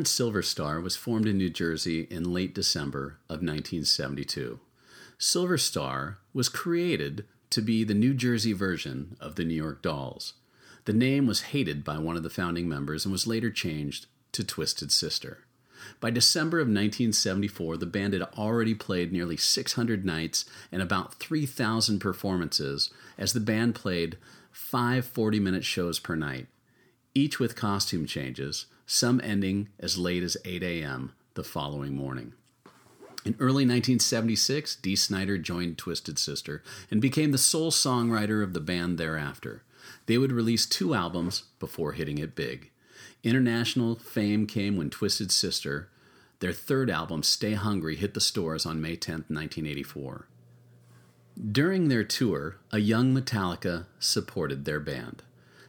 [0.00, 4.58] Band Silver Star was formed in New Jersey in late December of 1972.
[5.18, 10.32] Silver Star was created to be the New Jersey version of the New York Dolls.
[10.86, 14.42] The name was hated by one of the founding members and was later changed to
[14.42, 15.44] Twisted Sister.
[16.00, 21.98] By December of 1974, the band had already played nearly 600 nights and about 3,000
[21.98, 22.88] performances
[23.18, 24.16] as the band played
[24.50, 26.46] five 40 minute shows per night,
[27.14, 31.12] each with costume changes, some ending as late as 8 a.m.
[31.34, 32.32] the following morning.
[33.24, 38.60] In early 1976, Dee Snider joined Twisted Sister and became the sole songwriter of the
[38.60, 39.62] band thereafter.
[40.06, 42.72] They would release two albums before hitting it big.
[43.22, 45.88] International fame came when Twisted Sister,
[46.40, 50.26] their third album, Stay Hungry, hit the stores on May 10, 1984.
[51.52, 55.22] During their tour, a young Metallica supported their band.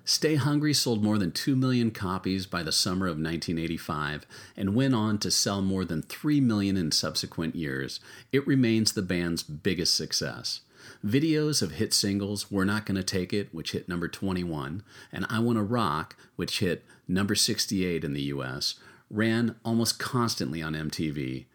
[0.03, 4.25] Stay Hungry sold more than 2 million copies by the summer of 1985
[4.57, 7.99] and went on to sell more than 3 million in subsequent years.
[8.31, 10.61] It remains the band's biggest success.
[11.05, 15.39] Videos of hit singles We're Not Gonna Take It, which hit number 21, and I
[15.39, 18.75] Wanna Rock, which hit number 68 in the US,
[19.09, 21.45] ran almost constantly on MTV.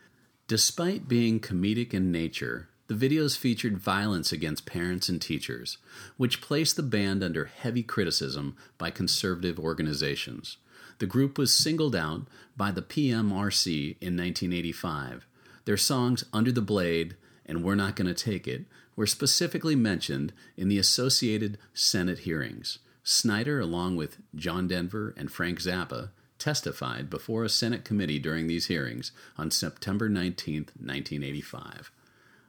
[0.46, 5.78] Despite being comedic in nature, the videos featured violence against parents and teachers,
[6.16, 10.56] which placed the band under heavy criticism by conservative organizations.
[10.98, 12.26] The group was singled out
[12.56, 15.26] by the PMRC in 1985.
[15.64, 18.64] Their songs Under the Blade and We're Not Gonna Take It
[18.94, 22.78] were specifically mentioned in the Associated Senate hearings.
[23.02, 28.66] Snider, along with John Denver and Frank Zappa, testified before a Senate committee during these
[28.66, 31.90] hearings on September 19, 1985.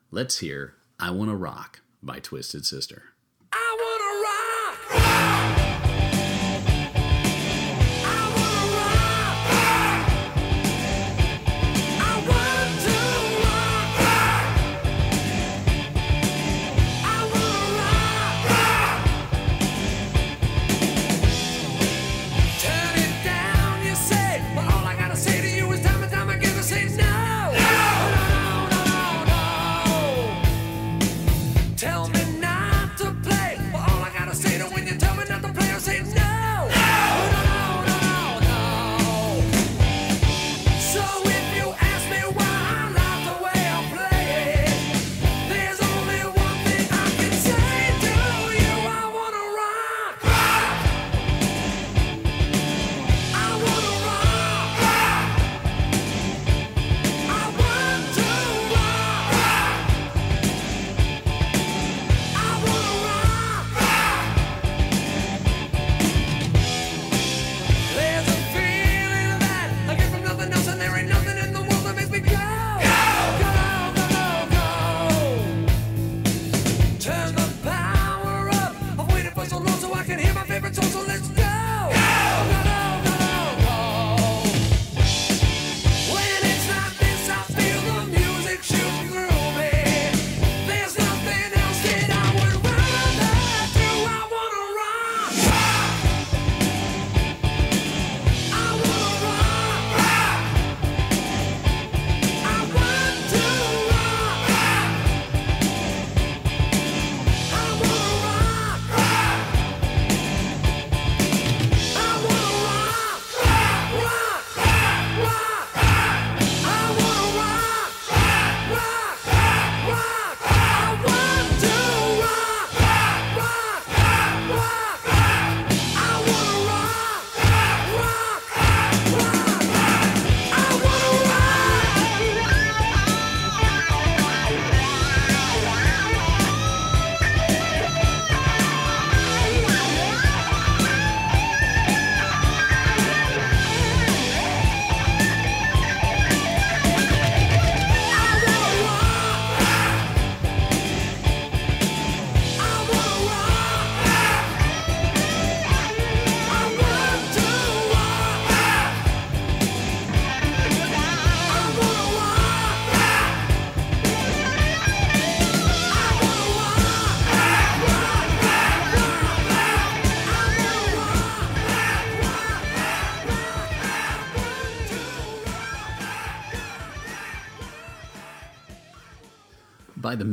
[0.10, 3.04] Let's hear I Wanna Rock by Twisted Sister.
[3.52, 5.02] I wanna rock.
[5.04, 5.67] I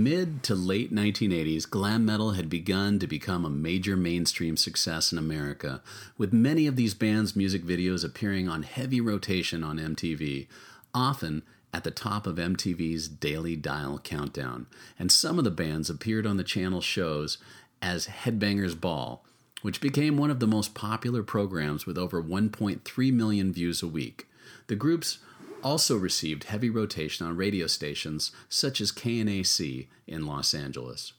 [0.05, 5.17] mid to late 1980s, glam metal had begun to become a major mainstream success in
[5.17, 5.83] America,
[6.19, 10.47] with many of these bands' music videos appearing on heavy rotation on MTV,
[10.93, 11.43] often
[11.73, 14.67] at the top of MTV's Daily Dial countdown.
[14.99, 17.39] And some of the bands appeared on the channel shows
[17.81, 19.25] as Headbangers Ball,
[19.63, 24.29] which became one of the most popular programs with over 1.3 million views a week.
[24.67, 25.21] The groups
[25.65, 31.15] also received heavy rotation on radio stations such as KNAC in Los Angeles.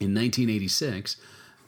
[0.00, 1.16] In 1986,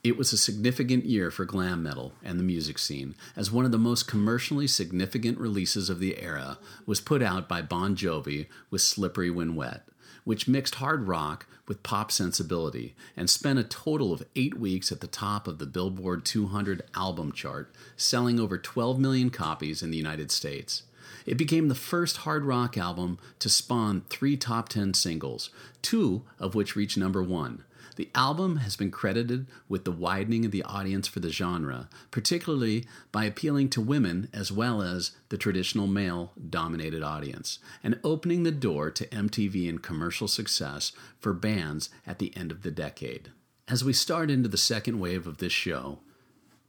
[0.03, 3.72] it was a significant year for glam metal and the music scene, as one of
[3.72, 8.82] the most commercially significant releases of the era was put out by Bon Jovi with
[8.82, 9.87] Slippery When Wet,
[10.24, 15.01] which mixed hard rock with pop sensibility and spent a total of eight weeks at
[15.01, 19.97] the top of the Billboard 200 album chart, selling over 12 million copies in the
[19.97, 20.82] United States.
[21.27, 25.51] It became the first hard rock album to spawn three top 10 singles,
[25.83, 27.64] two of which reached number one.
[27.97, 32.87] The album has been credited with the widening of the audience for the genre, particularly
[33.12, 38.51] by appealing to women as well as the traditional male dominated audience, and opening the
[38.51, 43.31] door to MTV and commercial success for bands at the end of the decade.
[43.68, 46.01] As we start into the second wave of this show,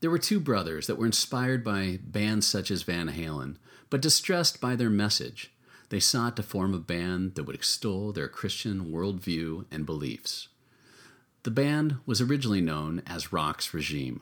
[0.01, 3.56] there were two brothers that were inspired by bands such as Van Halen,
[3.89, 5.51] but distressed by their message.
[5.89, 10.47] They sought to form a band that would extol their Christian worldview and beliefs.
[11.43, 14.21] The band was originally known as Roxx Regime.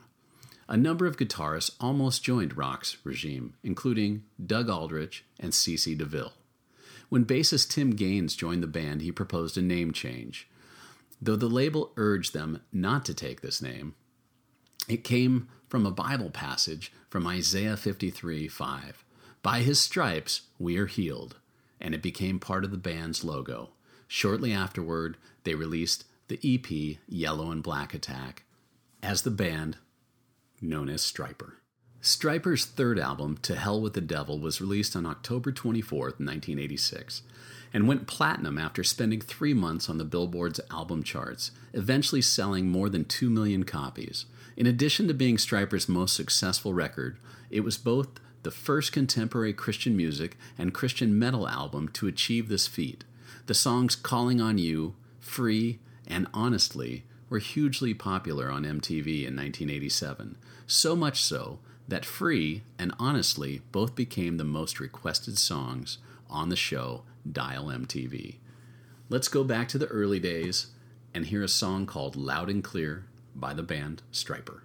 [0.68, 6.32] A number of guitarists almost joined Roxx Regime, including Doug Aldrich and CC DeVille.
[7.08, 10.48] When bassist Tim Gaines joined the band, he proposed a name change.
[11.20, 13.94] Though the label urged them not to take this name,
[14.88, 19.03] it came from a Bible passage from Isaiah 53 5.
[19.44, 21.36] By his stripes we are healed,
[21.78, 23.72] and it became part of the band's logo.
[24.08, 28.44] Shortly afterward, they released the EP Yellow and Black Attack
[29.02, 29.76] as the band
[30.62, 31.56] known as Stryper.
[32.00, 37.20] Stryper's third album, To Hell with the Devil, was released on October 24, 1986,
[37.74, 42.88] and went platinum after spending three months on the Billboard's album charts, eventually selling more
[42.88, 44.24] than 2 million copies.
[44.56, 47.18] In addition to being Stryper's most successful record,
[47.50, 48.08] it was both
[48.44, 53.02] the first contemporary Christian music and Christian metal album to achieve this feat.
[53.46, 60.36] The songs Calling on You, Free, and Honestly were hugely popular on MTV in 1987,
[60.66, 65.98] so much so that Free and Honestly both became the most requested songs
[66.30, 68.36] on the show Dial MTV.
[69.08, 70.68] Let's go back to the early days
[71.14, 74.60] and hear a song called Loud and Clear by the band Stryper.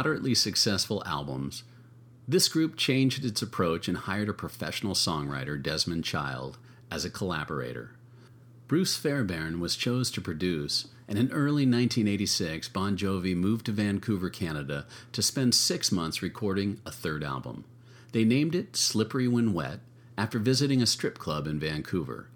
[0.00, 1.62] Moderately successful albums,
[2.26, 6.56] this group changed its approach and hired a professional songwriter, Desmond Child,
[6.90, 7.90] as a collaborator.
[8.66, 14.30] Bruce Fairbairn was chosen to produce, and in early 1986, Bon Jovi moved to Vancouver,
[14.30, 17.66] Canada to spend six months recording a third album.
[18.12, 19.80] They named it Slippery When Wet
[20.16, 22.28] after visiting a strip club in Vancouver.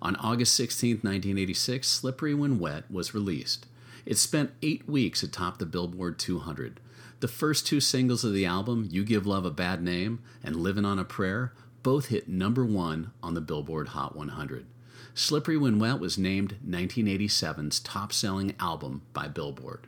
[0.00, 3.66] On August 16, 1986, Slippery When Wet was released.
[4.04, 6.80] It spent eight weeks atop the Billboard 200.
[7.22, 10.84] The first two singles of the album, You Give Love a Bad Name and Livin'
[10.84, 11.52] on a Prayer,
[11.84, 14.66] both hit number one on the Billboard Hot 100.
[15.14, 19.86] Slippery When Wet was named 1987's top selling album by Billboard.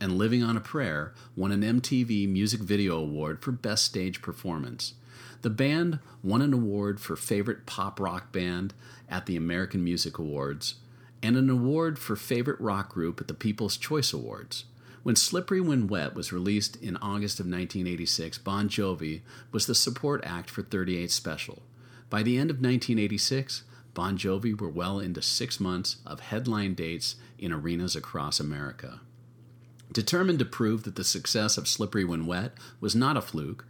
[0.00, 4.94] And Living on a Prayer won an MTV Music Video Award for Best Stage Performance.
[5.42, 8.72] The band won an award for Favorite Pop Rock Band
[9.06, 10.76] at the American Music Awards
[11.22, 14.64] and an award for Favorite Rock Group at the People's Choice Awards.
[15.02, 20.22] When Slippery When Wet was released in August of 1986, Bon Jovi was the support
[20.24, 21.62] act for 38 Special.
[22.10, 23.64] By the end of 1986,
[23.94, 29.00] Bon Jovi were well into six months of headline dates in arenas across America.
[29.90, 33.64] Determined to prove that the success of Slippery When Wet was not a fluke,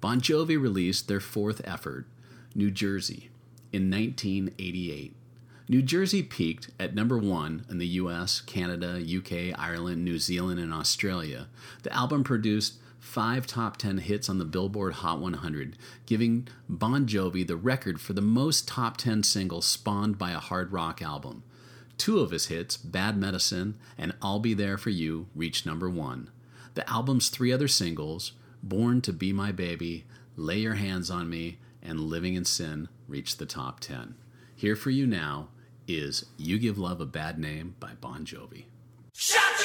[0.00, 2.06] Bon Jovi released their fourth effort,
[2.54, 3.28] New Jersey,
[3.72, 5.14] in 1988.
[5.68, 10.72] New Jersey peaked at number one in the US, Canada, UK, Ireland, New Zealand, and
[10.72, 11.48] Australia.
[11.82, 15.76] The album produced five top 10 hits on the Billboard Hot 100,
[16.06, 20.72] giving Bon Jovi the record for the most top 10 singles spawned by a hard
[20.72, 21.42] rock album.
[21.96, 26.30] Two of his hits, Bad Medicine and I'll Be There for You, reached number one.
[26.74, 28.32] The album's three other singles,
[28.62, 30.06] Born to Be My Baby,
[30.36, 34.14] Lay Your Hands on Me, and Living in Sin, reached the top 10.
[34.62, 35.48] Here for you now
[35.88, 38.66] is You Give Love a Bad Name by Bon Jovi.
[39.12, 39.58] Shot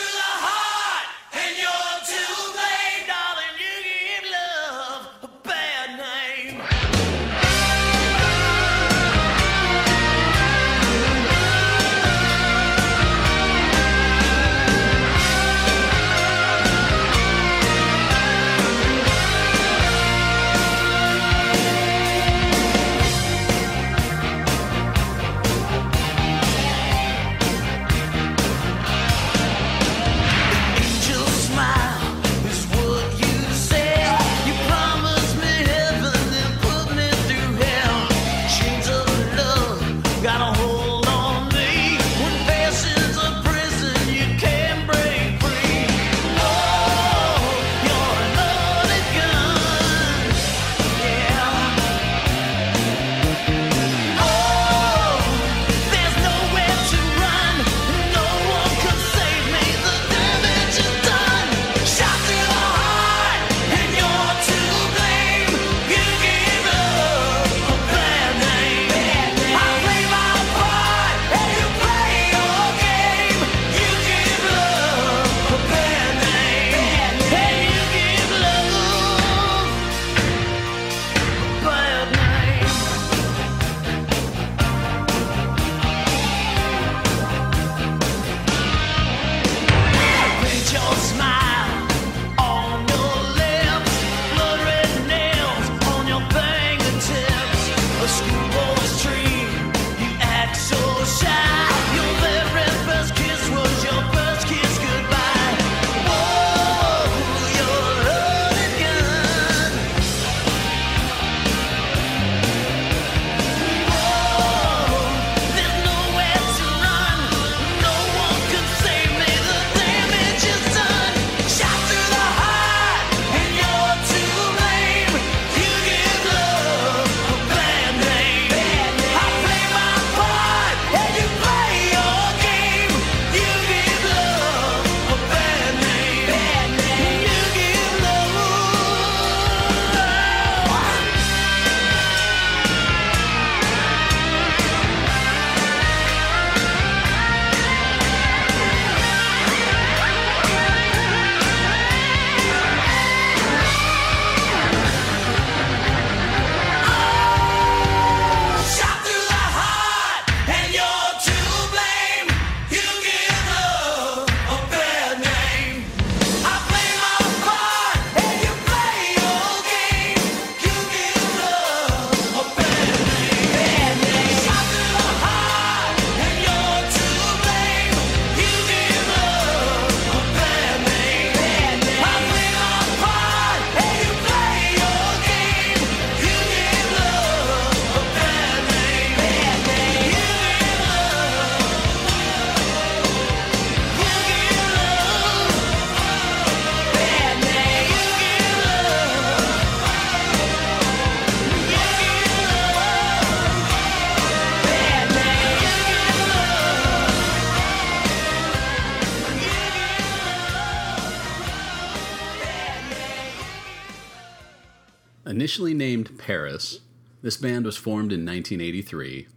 [217.21, 219.27] this band was formed in 1983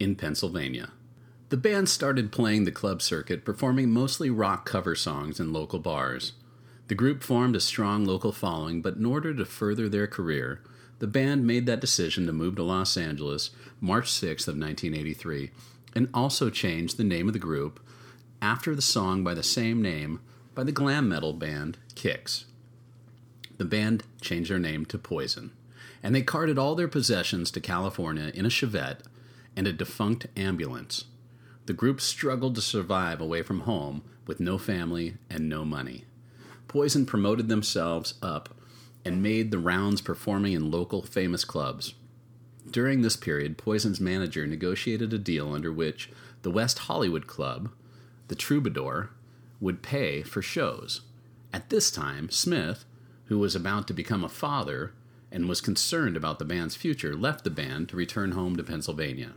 [0.00, 0.90] in Pennsylvania.
[1.48, 6.32] The band started playing the club circuit, performing mostly rock cover songs in local bars.
[6.88, 10.60] The group formed a strong local following, but in order to further their career,
[10.98, 13.50] the band made that decision to move to Los Angeles
[13.80, 15.50] March 6th of 1983
[15.94, 17.80] and also changed the name of the group
[18.40, 20.20] after the song by the same name
[20.54, 22.44] by the glam metal band Kix.
[23.56, 25.52] The band changed their name to Poison,
[26.06, 29.00] and they carted all their possessions to California in a Chevette
[29.56, 31.06] and a defunct ambulance.
[31.64, 36.04] The group struggled to survive away from home with no family and no money.
[36.68, 38.54] Poison promoted themselves up
[39.04, 41.94] and made the rounds performing in local famous clubs.
[42.70, 46.08] During this period, Poison's manager negotiated a deal under which
[46.42, 47.72] the West Hollywood Club,
[48.28, 49.10] the Troubadour,
[49.58, 51.00] would pay for shows.
[51.52, 52.84] At this time, Smith,
[53.24, 54.92] who was about to become a father
[55.30, 59.32] and was concerned about the band's future, left the band to return home to Pennsylvania.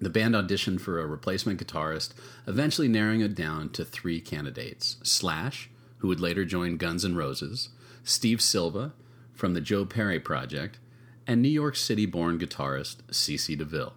[0.00, 2.12] The band auditioned for a replacement guitarist,
[2.46, 7.70] eventually narrowing it down to three candidates Slash, who would later join Guns N' Roses,
[8.02, 8.92] Steve Silva
[9.32, 10.78] from the Joe Perry Project,
[11.26, 13.94] and New York City born guitarist CC DeVille.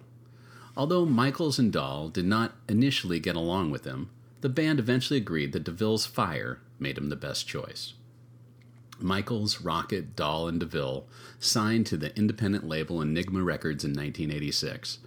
[0.75, 4.09] Although Michaels and Dall did not initially get along with him,
[4.41, 7.93] the band eventually agreed that DeVille's fire made him the best choice.
[8.99, 11.05] Michaels, Rockett, Dall, and DeVille
[11.39, 14.99] signed to the independent label Enigma Records in 1986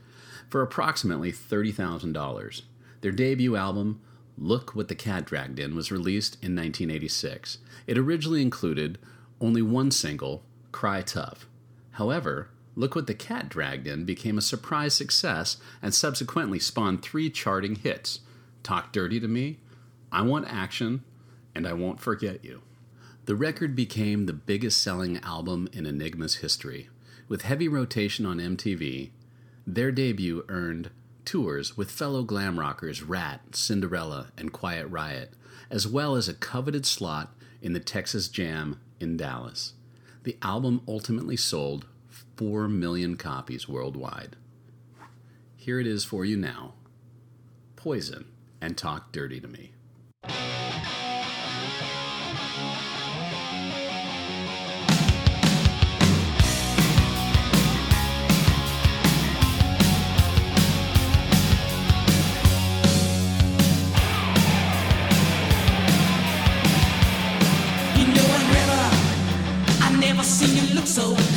[0.48, 2.62] for approximately $30,000.
[3.00, 4.00] Their debut album,
[4.36, 7.58] Look What the Cat Dragged In, was released in 1986.
[7.86, 8.98] It originally included
[9.40, 10.42] only one single,
[10.72, 11.46] Cry Tough.
[11.92, 17.30] However, Look What the Cat Dragged In became a surprise success and subsequently spawned three
[17.30, 18.20] charting hits
[18.62, 19.58] Talk Dirty to Me,
[20.12, 21.04] I Want Action,
[21.54, 22.62] and I Won't Forget You.
[23.30, 26.88] The record became the biggest selling album in Enigma's history.
[27.28, 29.10] With heavy rotation on MTV,
[29.64, 30.90] their debut earned
[31.24, 35.34] tours with fellow glam rockers Ratt, Cinderella, and Quiet Riot,
[35.70, 37.32] as well as a coveted slot
[37.62, 39.74] in the Texas Jam in Dallas.
[40.24, 41.86] The album ultimately sold
[42.36, 44.34] 4 million copies worldwide.
[45.54, 46.74] Here it is for you now
[47.76, 48.24] Poison
[48.60, 49.70] and Talk Dirty to Me.
[70.90, 71.29] So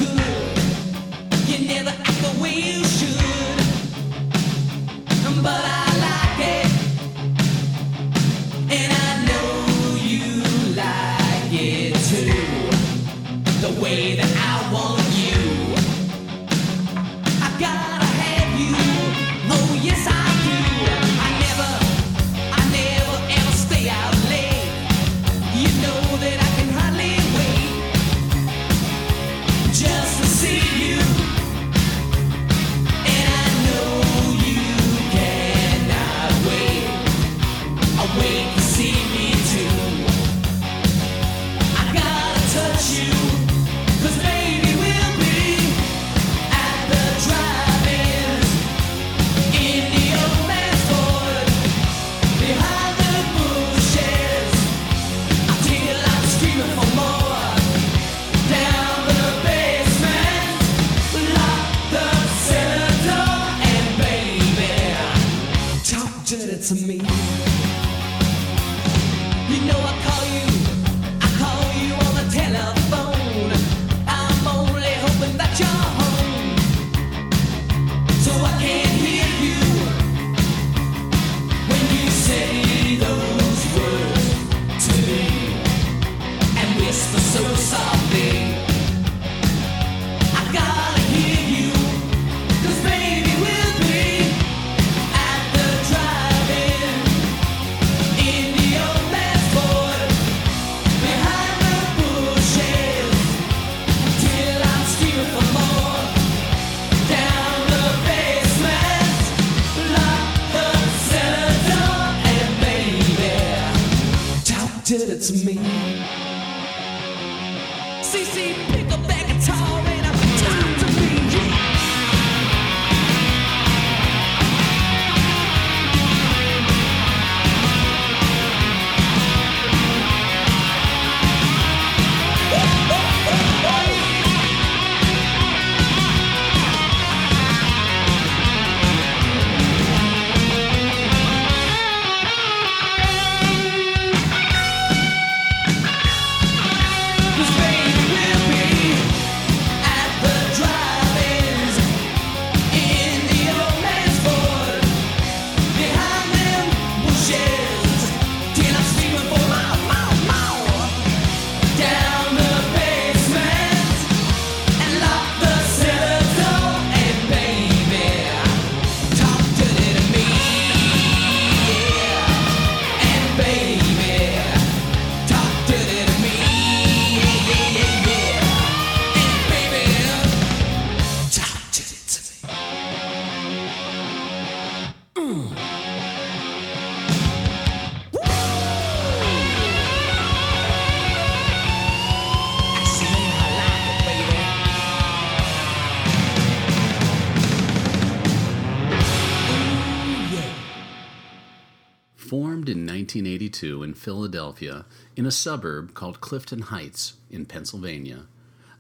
[203.24, 204.86] 1982 in Philadelphia
[205.16, 208.28] in a suburb called Clifton Heights in Pennsylvania,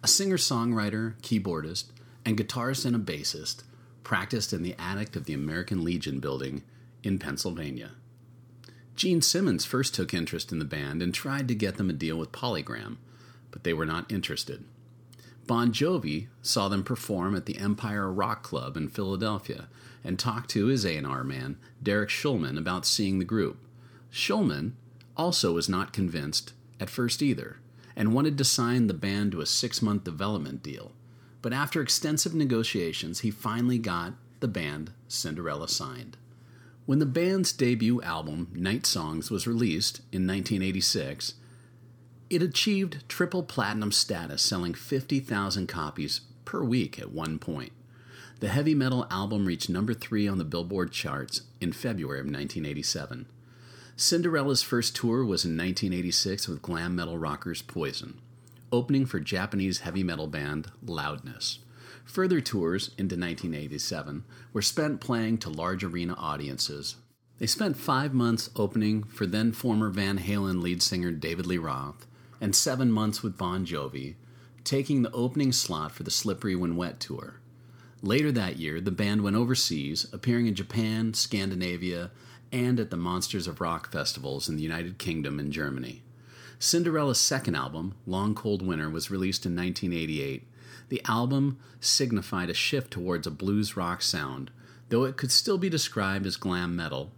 [0.03, 1.85] a singer songwriter, keyboardist,
[2.25, 3.63] and guitarist and a bassist
[4.03, 6.61] practiced in the attic of the American Legion building
[7.03, 7.91] in Pennsylvania.
[8.97, 12.17] Gene Simmons first took interest in the band and tried to get them a deal
[12.17, 12.97] with Polygram,
[13.49, 14.65] but they were not interested.
[15.47, 19.69] Bon Jovi saw them perform at the Empire Rock Club in Philadelphia
[20.03, 23.57] and talked to his A&R man, Derek Shulman, about seeing the group.
[24.13, 24.73] Shulman
[25.17, 27.57] also was not convinced at first either
[27.95, 30.91] and wanted to sign the band to a six-month development deal.
[31.41, 36.17] But after extensive negotiations, he finally got the band Cinderella signed.
[36.85, 41.35] When the band's debut album, Night Songs, was released in 1986,
[42.29, 47.71] it achieved triple platinum status, selling 50,000 copies per week at one point.
[48.41, 53.27] The heavy metal album reached number three on the Billboard charts in February of 1987.
[53.95, 58.19] Cinderella's first tour was in 1986 with glam metal rockers Poison,
[58.71, 61.59] opening for Japanese heavy metal band Loudness.
[62.03, 66.95] Further tours into 1987 were spent playing to large arena audiences.
[67.37, 72.07] They spent five months opening for then former Van Halen lead singer David Lee Roth
[72.41, 74.15] and seven months with Bon Jovi,
[74.63, 77.41] taking the opening slot for the Slippery When Wet tour.
[78.01, 82.11] Later that year, the band went overseas, appearing in Japan, Scandinavia,
[82.53, 86.03] and at the Monsters of Rock festivals in the United Kingdom and Germany.
[86.59, 90.47] Cinderella's second album, Long Cold Winter, was released in 1988
[90.89, 94.51] the album signified a shift towards a blues rock sound,
[94.89, 97.11] though it could still be described as glam metal.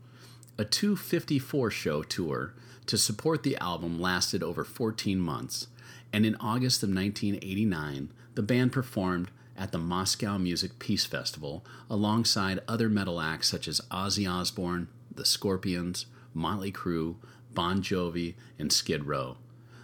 [0.58, 2.54] A 254 show tour
[2.86, 5.68] to support the album lasted over 14 months,
[6.14, 12.62] and in August of 1989, the band performed at the Moscow Music Peace Festival alongside
[12.68, 17.16] other metal acts such as Ozzy Osbourne, The Scorpions, Motley Crue,
[17.54, 19.38] Bon Jovi, and Skid Row.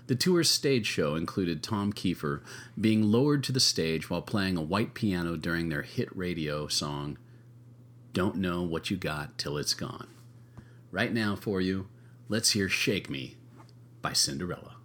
[0.08, 2.41] The tour's stage show included Tom Keifer
[2.80, 7.18] being lowered to the stage while playing a white piano during their hit radio song,
[8.12, 10.08] Don't Know What You Got Till It's Gone.
[10.91, 11.88] Right now, for you,
[12.28, 13.38] let's hear Shake Me
[14.02, 14.81] by Cinderella.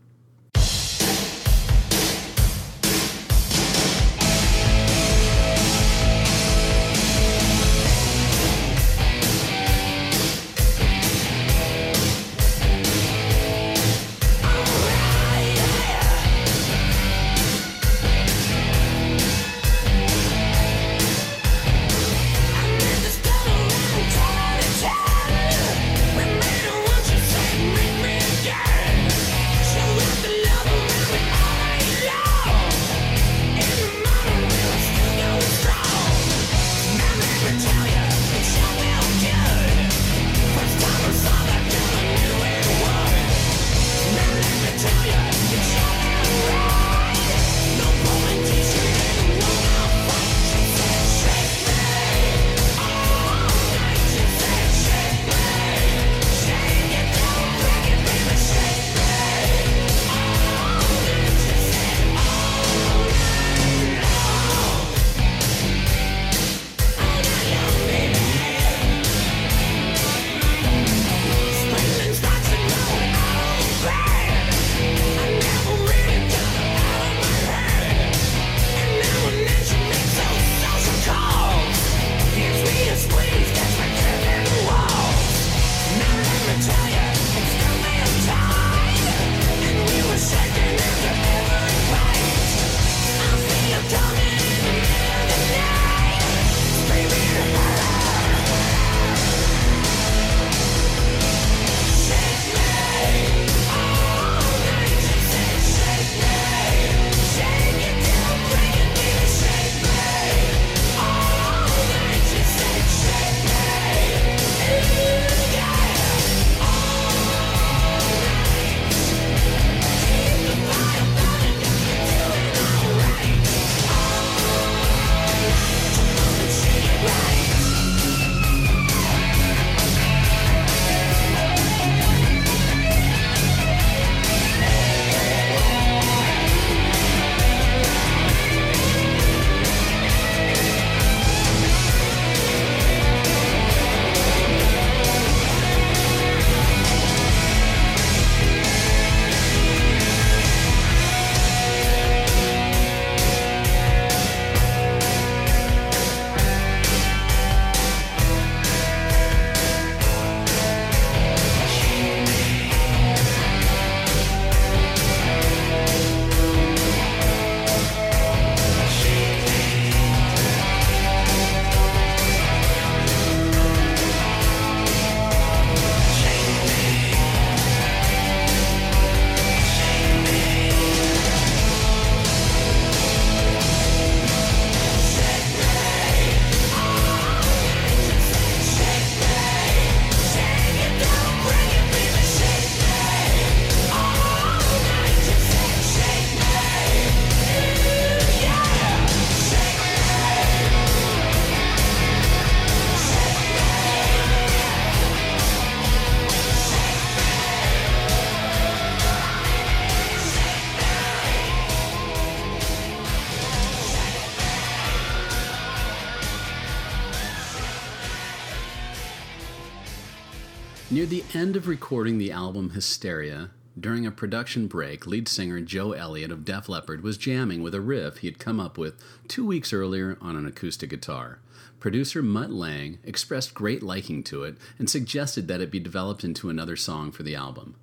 [221.47, 226.45] End of recording the album Hysteria, during a production break, lead singer Joe Elliott of
[226.45, 230.19] Def Leppard was jamming with a riff he had come up with two weeks earlier
[230.21, 231.39] on an acoustic guitar.
[231.79, 236.51] Producer Mutt Lange expressed great liking to it and suggested that it be developed into
[236.51, 237.77] another song for the album.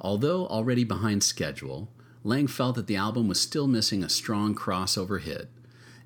[0.00, 1.90] Although already behind schedule,
[2.24, 5.50] Lange felt that the album was still missing a strong crossover hit,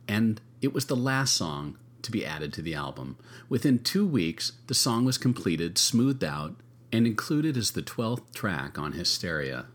[0.08, 3.16] and it was the last song to be added to the album.
[3.48, 6.56] Within two weeks, the song was completed, smoothed out,
[6.94, 9.66] and included as the 12th track on Hysteria.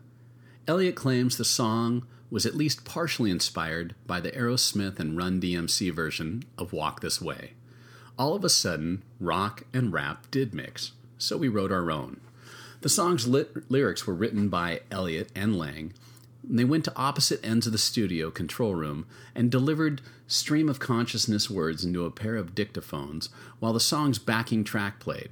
[0.66, 5.92] Elliott claims the song was at least partially inspired by the Aerosmith and Run DMC
[5.92, 7.52] version of Walk This Way.
[8.18, 12.22] All of a sudden, rock and rap did mix, so we wrote our own.
[12.80, 15.92] The song's lit- lyrics were written by Elliott and Lange,
[16.48, 20.78] and they went to opposite ends of the studio control room and delivered stream of
[20.78, 23.28] consciousness words into a pair of dictaphones
[23.58, 25.28] while the song's backing track played.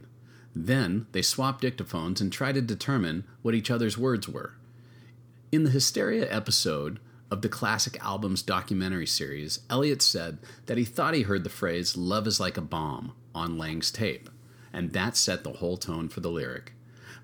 [0.60, 4.54] Then they swapped dictaphones and tried to determine what each other's words were.
[5.52, 6.98] In the Hysteria episode
[7.30, 11.96] of the classic albums documentary series, Elliott said that he thought he heard the phrase
[11.96, 14.28] love is like a bomb on Lange's tape,
[14.72, 16.72] and that set the whole tone for the lyric.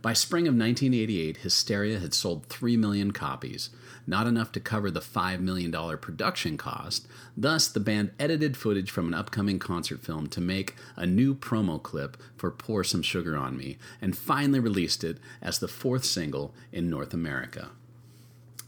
[0.01, 3.71] By spring of 1988, Hysteria had sold 3 million copies,
[4.07, 7.07] not enough to cover the $5 million production cost.
[7.37, 11.83] Thus, the band edited footage from an upcoming concert film to make a new promo
[11.83, 16.55] clip for Pour Some Sugar on Me, and finally released it as the fourth single
[16.73, 17.71] in North America.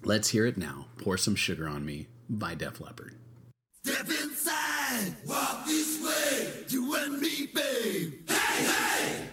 [0.03, 3.15] Let's hear it now Pour Some Sugar on Me by Def Leppard.
[3.85, 8.13] Step inside, walk this way, you and me, babe.
[8.29, 9.29] Hey, hey!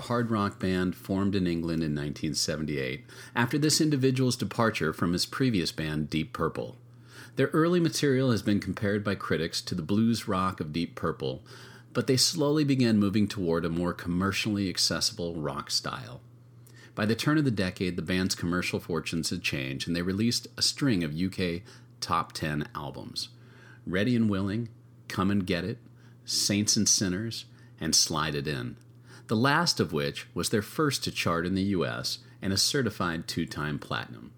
[0.00, 3.04] A hard rock band formed in England in 1978
[3.36, 6.78] after this individual's departure from his previous band, Deep Purple.
[7.36, 11.42] Their early material has been compared by critics to the blues rock of Deep Purple,
[11.92, 16.22] but they slowly began moving toward a more commercially accessible rock style.
[16.94, 20.48] By the turn of the decade, the band's commercial fortunes had changed, and they released
[20.56, 21.60] a string of UK
[22.00, 23.28] top 10 albums
[23.86, 24.70] Ready and Willing,
[25.08, 25.76] Come and Get It,
[26.24, 27.44] Saints and Sinners,
[27.78, 28.76] and Slide It In.
[29.30, 33.28] The last of which was their first to chart in the US and a certified
[33.28, 34.32] two time platinum.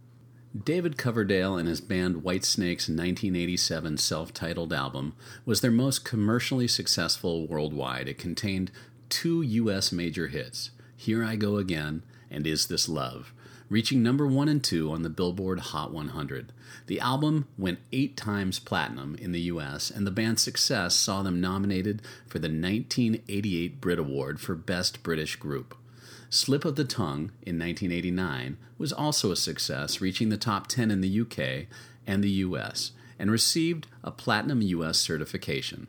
[0.55, 5.15] David Coverdale and his band Whitesnake's 1987 self titled album
[5.47, 8.07] was their most commercially successful worldwide.
[8.07, 8.71] It contained
[9.09, 9.93] two U.S.
[9.93, 13.33] major hits Here I Go Again and Is This Love,
[13.73, 16.53] reaching number one and two on the Billboard Hot 100.
[16.89, 21.41] The album went eight times platinum in the US, and the band's success saw them
[21.41, 25.75] nominated for the 1988 Brit Award for Best British Group.
[26.29, 31.01] Slip of the Tongue in 1989 was also a success, reaching the top 10 in
[31.01, 31.67] the UK
[32.07, 35.87] and the US, and received a Platinum US certification.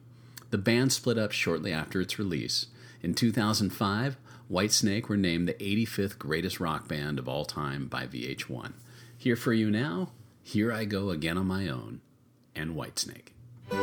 [0.52, 2.68] The band split up shortly after its release.
[3.02, 4.16] In 2005,
[4.54, 8.74] Whitesnake were named the 85th greatest rock band of all time by VH1.
[9.18, 10.12] Here for you now,
[10.44, 12.02] Here I Go Again on My Own,
[12.54, 13.30] and Whitesnake.
[13.72, 13.80] I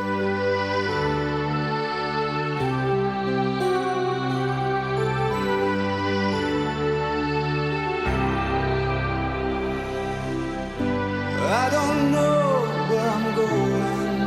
[11.73, 14.19] don't know where I'm going,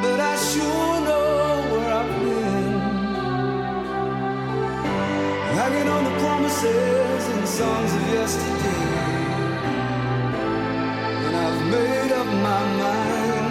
[0.00, 0.93] but I sure
[6.54, 8.84] promises and songs of yesterday,
[11.26, 13.43] and I've made up my mind.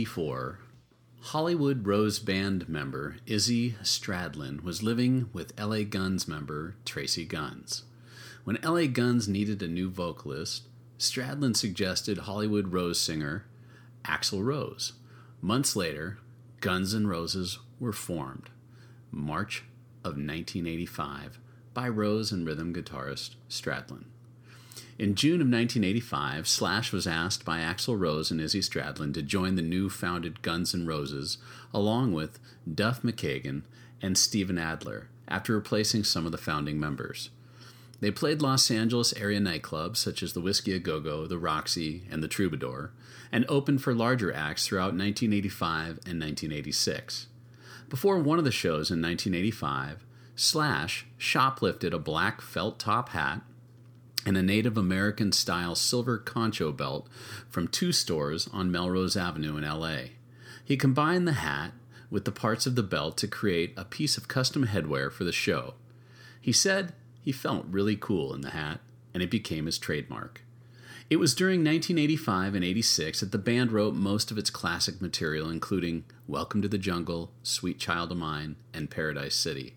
[0.00, 0.58] 1984,
[1.20, 7.82] Hollywood Rose Band member Izzy Stradlin was living with LA Guns member Tracy Guns.
[8.44, 10.62] When LA Guns needed a new vocalist,
[10.98, 13.44] Stradlin suggested Hollywood Rose singer
[14.06, 14.94] Axl Rose.
[15.42, 16.16] Months later,
[16.60, 18.48] Guns N' Roses were formed,
[19.10, 19.64] March
[20.02, 21.38] of 1985,
[21.74, 24.04] by Rose and rhythm guitarist Stradlin.
[25.00, 29.54] In June of 1985, Slash was asked by Axl Rose and Izzy Stradlin to join
[29.54, 31.38] the new founded Guns N' Roses,
[31.72, 32.38] along with
[32.70, 33.62] Duff McKagan
[34.02, 37.30] and Steven Adler, after replacing some of the founding members.
[38.00, 42.02] They played Los Angeles area nightclubs such as the Whisky A Go Go, the Roxy,
[42.10, 42.92] and the Troubadour,
[43.32, 47.26] and opened for larger acts throughout 1985 and 1986.
[47.88, 50.04] Before one of the shows in 1985,
[50.36, 53.40] Slash shoplifted a black felt top hat
[54.26, 57.08] and a Native American style silver concho belt
[57.48, 60.10] from two stores on Melrose Avenue in LA.
[60.64, 61.72] He combined the hat
[62.10, 65.32] with the parts of the belt to create a piece of custom headwear for the
[65.32, 65.74] show.
[66.40, 66.92] He said
[67.22, 68.80] he felt really cool in the hat,
[69.12, 70.42] and it became his trademark.
[71.08, 75.50] It was during 1985 and 86 that the band wrote most of its classic material,
[75.50, 79.74] including Welcome to the Jungle, Sweet Child of Mine, and Paradise City.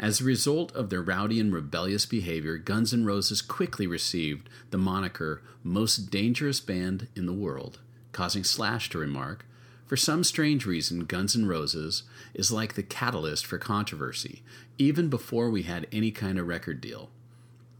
[0.00, 4.78] As a result of their rowdy and rebellious behavior, Guns N' Roses quickly received the
[4.78, 7.80] moniker Most Dangerous Band in the World,
[8.12, 9.44] causing Slash to remark,
[9.86, 14.42] For some strange reason, Guns N' Roses is like the catalyst for controversy,
[14.78, 17.10] even before we had any kind of record deal.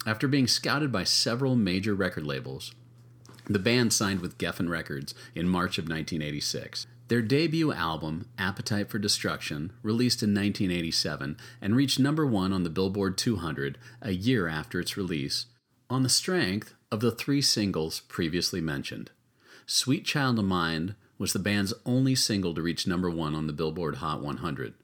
[0.04, 2.74] After being scouted by several major record labels,
[3.46, 6.86] the band signed with Geffen Records in March of 1986.
[7.08, 12.70] Their debut album, Appetite for Destruction, released in 1987 and reached number one on the
[12.70, 15.46] Billboard 200 a year after its release,
[15.88, 19.10] on the strength of the three singles previously mentioned.
[19.64, 23.54] Sweet Child of Mine was the band's only single to reach number one on the
[23.54, 24.74] Billboard Hot 100.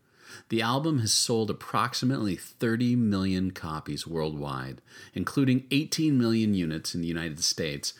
[0.48, 4.80] The album has sold approximately 30 million copies worldwide,
[5.12, 7.92] including 18 million units in the United States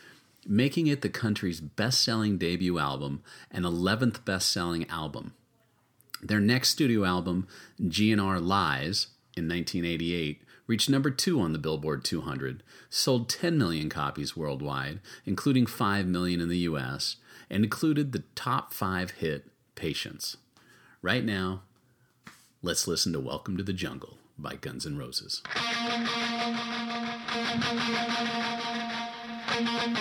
[0.45, 5.33] making it the country's best selling debut album and 11th best selling album.
[6.21, 7.47] Their next studio album,
[7.81, 14.35] GNR Lies, in 1988, reached number two on the Billboard 200, sold 10 million copies
[14.35, 17.17] worldwide, including 5 million in the US,
[17.49, 20.37] and included the top five hit Patience.
[21.01, 21.63] Right now,
[22.61, 25.41] let's listen to Welcome to the Jungle by Guns N' Roses.
[29.55, 29.95] Welcome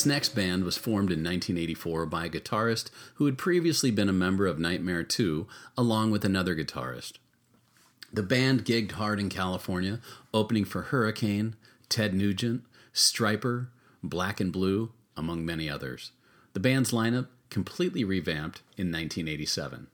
[0.00, 4.14] This next band was formed in 1984 by a guitarist who had previously been a
[4.14, 5.46] member of Knightmare 2,
[5.76, 7.18] along with another guitarist.
[8.10, 10.00] The band gigged hard in California,
[10.32, 11.54] opening for Hurricane,
[11.90, 12.62] Ted Nugent,
[12.94, 13.66] Stryper,
[14.02, 16.12] Black and Blue, among many others.
[16.54, 19.88] The band's lineup completely revamped in 1987.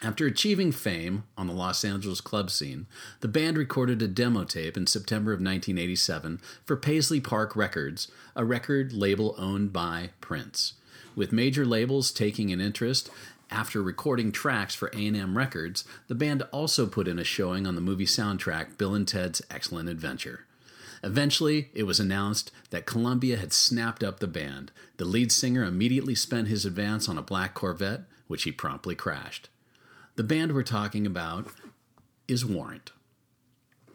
[0.00, 2.86] After achieving fame on the Los Angeles club scene,
[3.18, 8.06] the band recorded a demo tape in September of 1987 for Paisley Park Records,
[8.36, 10.74] a record label owned by Prince.
[11.16, 13.10] With major labels taking an interest
[13.50, 17.80] after recording tracks for A&M Records, the band also put in a showing on the
[17.80, 20.46] movie soundtrack Bill and Ted's Excellent Adventure.
[21.02, 24.70] Eventually, it was announced that Columbia had snapped up the band.
[24.98, 29.48] The lead singer immediately spent his advance on a black Corvette, which he promptly crashed.
[30.18, 31.46] The band we're talking about
[32.26, 32.90] is Warrant.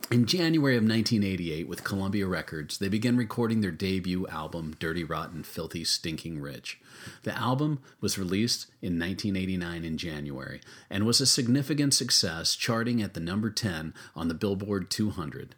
[0.10, 5.44] In January of 1988, with Columbia Records, they began recording their debut album, Dirty Rotten
[5.44, 6.80] Filthy Stinking Rich.
[7.24, 13.16] The album was released in 1989 in January and was a significant success, charting at
[13.16, 15.56] the number 10 on the Billboard 200.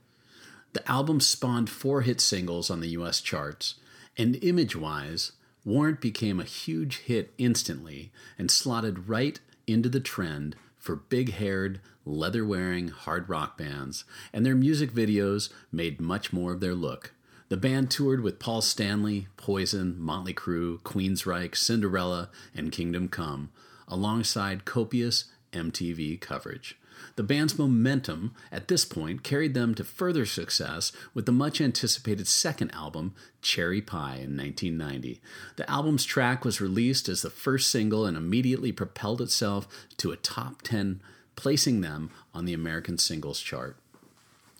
[0.73, 3.75] The album spawned four hit singles on the US charts,
[4.17, 5.33] and image wise,
[5.63, 11.81] Warrant became a huge hit instantly and slotted right into the trend for big haired,
[12.05, 17.13] leather wearing hard rock bands, and their music videos made much more of their look.
[17.49, 23.49] The band toured with Paul Stanley, Poison, Motley Crue, Queensryche, Cinderella, and Kingdom Come,
[23.87, 25.25] alongside copious
[25.55, 26.77] MTV coverage.
[27.15, 32.27] The band's momentum at this point carried them to further success with the much anticipated
[32.27, 35.21] second album, Cherry Pie, in 1990.
[35.55, 39.67] The album's track was released as the first single and immediately propelled itself
[39.97, 41.01] to a top 10,
[41.35, 43.77] placing them on the American Singles Chart.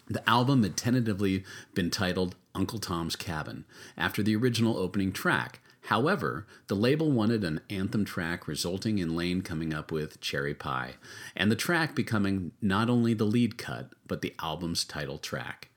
[0.07, 1.43] The album had tentatively
[1.73, 3.65] been titled Uncle Tom's Cabin,
[3.97, 9.43] after the original opening track, However, the label wanted an anthem track, resulting in Lane
[9.43, 10.95] coming up with Cherry Pie,
[11.35, 15.69] and the track becoming not only the lead cut, but the album's title track.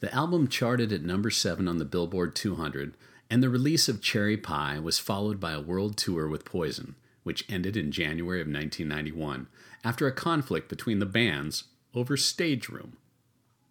[0.00, 2.96] The album charted at number 7 on the Billboard 200,
[3.30, 7.44] and the release of Cherry Pie was followed by a world tour with Poison, which
[7.48, 9.46] ended in January of 1991
[9.84, 11.64] after a conflict between the bands
[11.94, 12.96] over stage room.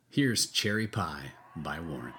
[0.09, 2.15] Here's Cherry Pie by Warrant.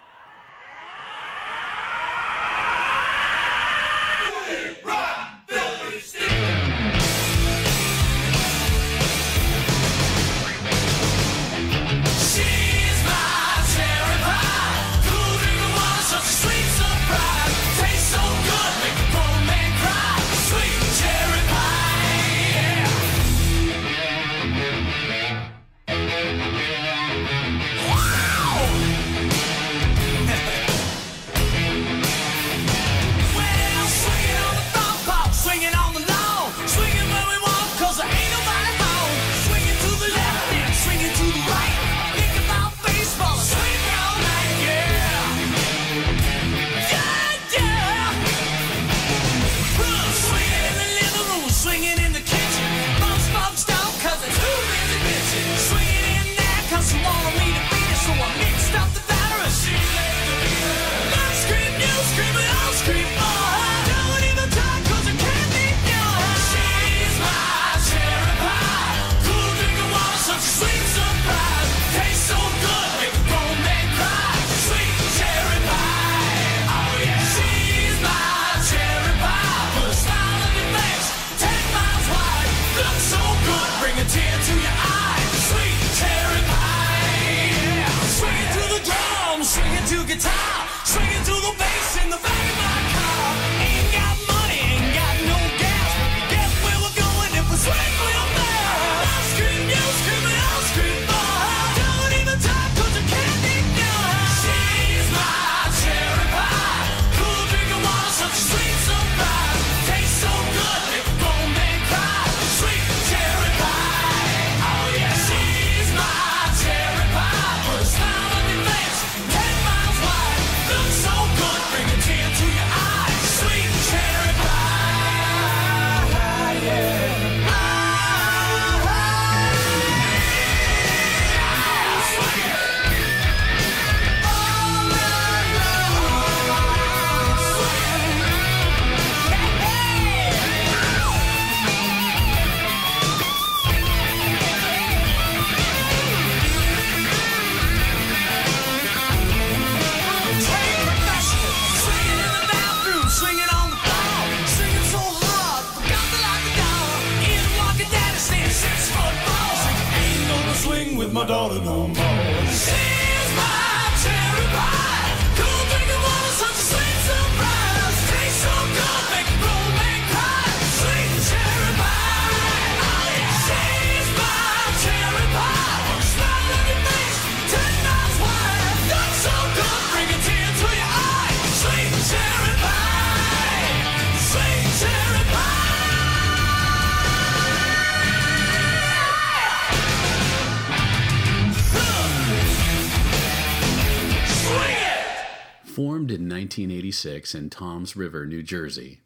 [196.04, 199.00] Formed in 1986 in Toms River, New Jersey,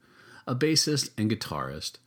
[0.48, 1.98] a bassist and guitarist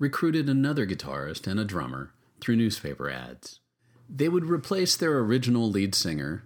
[0.00, 3.60] recruited another guitarist and a drummer through newspaper ads.
[4.08, 6.42] They would replace their original lead singer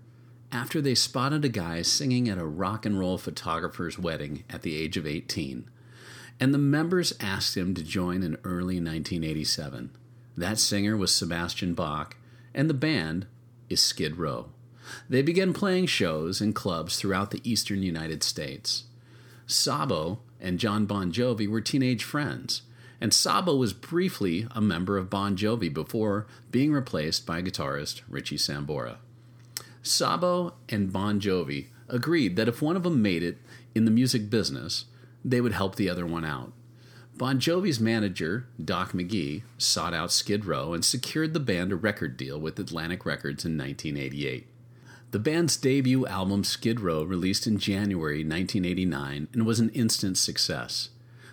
[0.53, 4.77] after they spotted a guy singing at a rock and roll photographer's wedding at the
[4.77, 5.71] age of 18,
[6.39, 9.97] and the members asked him to join in early 1987.
[10.37, 12.19] That singer was Sebastian Bach,
[12.53, 13.29] and the band
[13.71, 14.51] is Skid Row.
[15.09, 18.85] They began playing shows in clubs throughout the eastern United States.
[19.47, 22.63] Sabo and Jon Bon Jovi were teenage friends,
[23.01, 28.37] and Sabo was briefly a member of Bon Jovi before being replaced by guitarist Richie
[28.37, 28.97] Sambora.
[29.83, 33.39] Sabo and Bon Jovi agreed that if one of them made it
[33.75, 34.87] in the music business,
[35.25, 36.53] they would help the other one out.
[37.17, 42.17] Bon Jovi's manager, Doc McGhee, sought out Skid Row and secured the band a record
[42.17, 44.49] deal with Atlantic Records in 1988.
[45.15, 50.89] The band's debut album, Skid Row, released in January 1989 and was an instant success.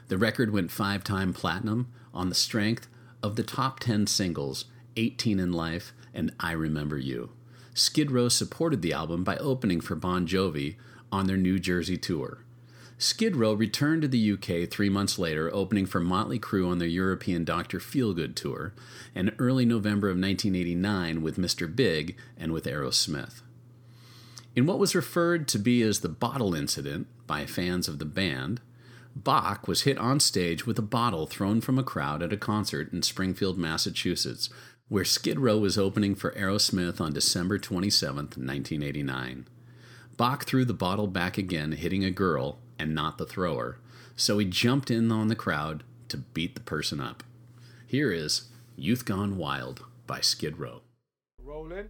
[0.08, 2.88] The record went five time platinum on the strength
[3.24, 4.66] of the top 10 singles
[4.98, 7.32] 18 and Life and I Remember You.
[7.74, 10.76] Skid Row supported the album by opening for Bon Jovi
[11.12, 12.46] on their New Jersey tour.
[13.00, 16.88] Skid Row returned to the UK three months later, opening for Motley Crue on their
[16.88, 17.80] European Dr.
[17.80, 18.76] Feelgood tour,
[19.16, 21.76] and early November of 1989 with Mr.
[21.76, 23.42] Big and with Aerosmith.
[24.54, 28.60] In what was referred to be as the bottle incident by fans of the band,
[29.16, 32.92] Bach was hit on stage with a bottle thrown from a crowd at a concert
[32.92, 34.50] in Springfield, Massachusetts,
[34.90, 39.48] where Skid Row was opening for Aerosmith on December 27, 1989.
[40.18, 43.80] Bach threw the bottle back again, hitting a girl and not the thrower,
[44.18, 47.24] so he jumped in on the crowd to beat the person up.
[47.88, 50.82] Here is Youth Gone Wild by Skid Row.
[51.42, 51.88] Rolling.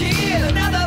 [0.00, 0.79] Kid, another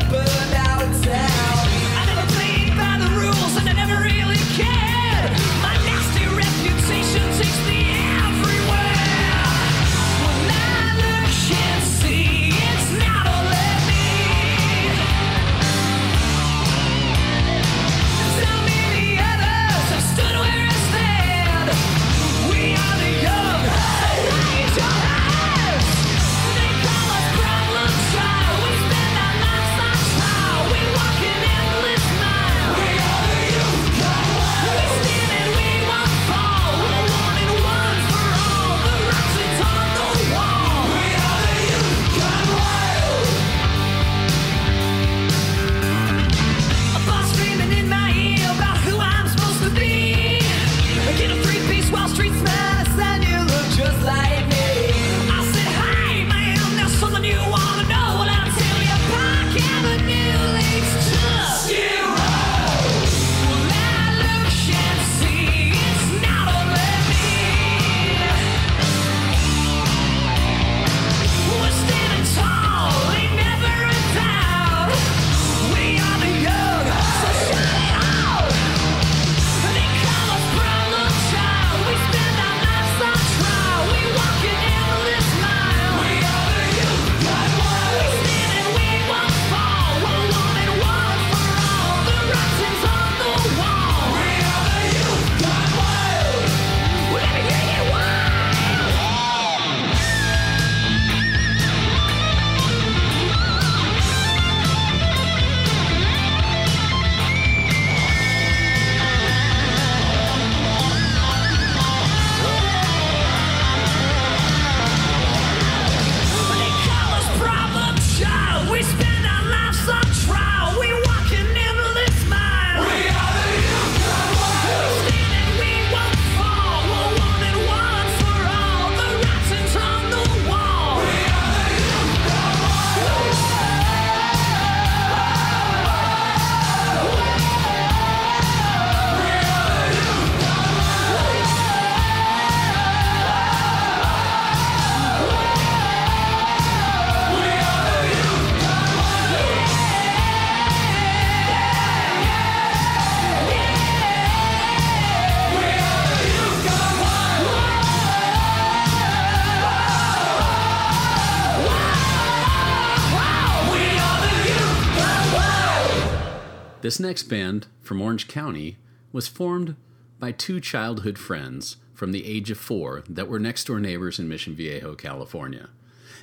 [166.93, 168.77] This next band from Orange County
[169.11, 169.75] was formed
[170.19, 174.27] by two childhood friends from the age of four that were next door neighbors in
[174.27, 175.69] Mission Viejo, California.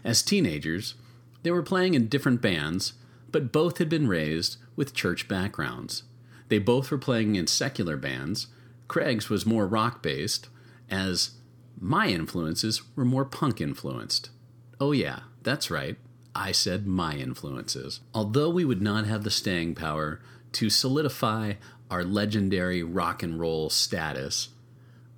[0.05, 0.95] As teenagers,
[1.43, 2.93] they were playing in different bands,
[3.33, 6.05] but both had been raised with church backgrounds.
[6.47, 8.47] They both were playing in secular bands.
[8.87, 10.47] Craig's was more rock based,
[10.89, 11.33] as
[11.81, 14.31] my influences were more punk influenced.
[14.79, 15.97] Oh, yeah, that's right.
[16.33, 17.99] I said my influences.
[18.15, 20.21] Although we would not have the staying power
[20.53, 21.55] to solidify
[21.91, 24.51] our legendary rock and roll status,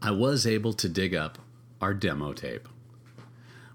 [0.01, 1.39] I was able to dig up
[1.81, 2.69] our demo tape.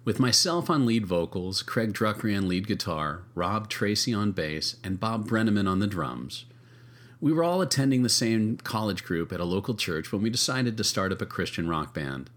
[0.04, 5.00] With myself on lead vocals, Craig Druckery on lead guitar, Rob Tracy on bass, and
[5.00, 6.46] Bob Brenneman on the drums,
[7.20, 10.78] we were all attending the same college group at a local church when we decided
[10.78, 12.30] to start up a Christian rock band.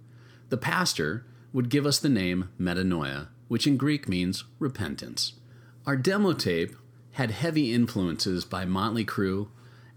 [0.49, 5.35] The pastor would give us the name Metanoia, which in Greek means repentance.
[5.87, 6.75] Our demo tape
[7.13, 9.49] had heavy influences by Motley Crue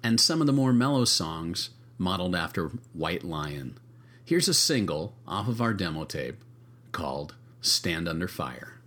[0.04, 3.78] and some of the more mellow songs modeled after White Lion.
[4.26, 6.44] Here's a single off of our demo tape
[6.92, 8.80] called Stand Under Fire.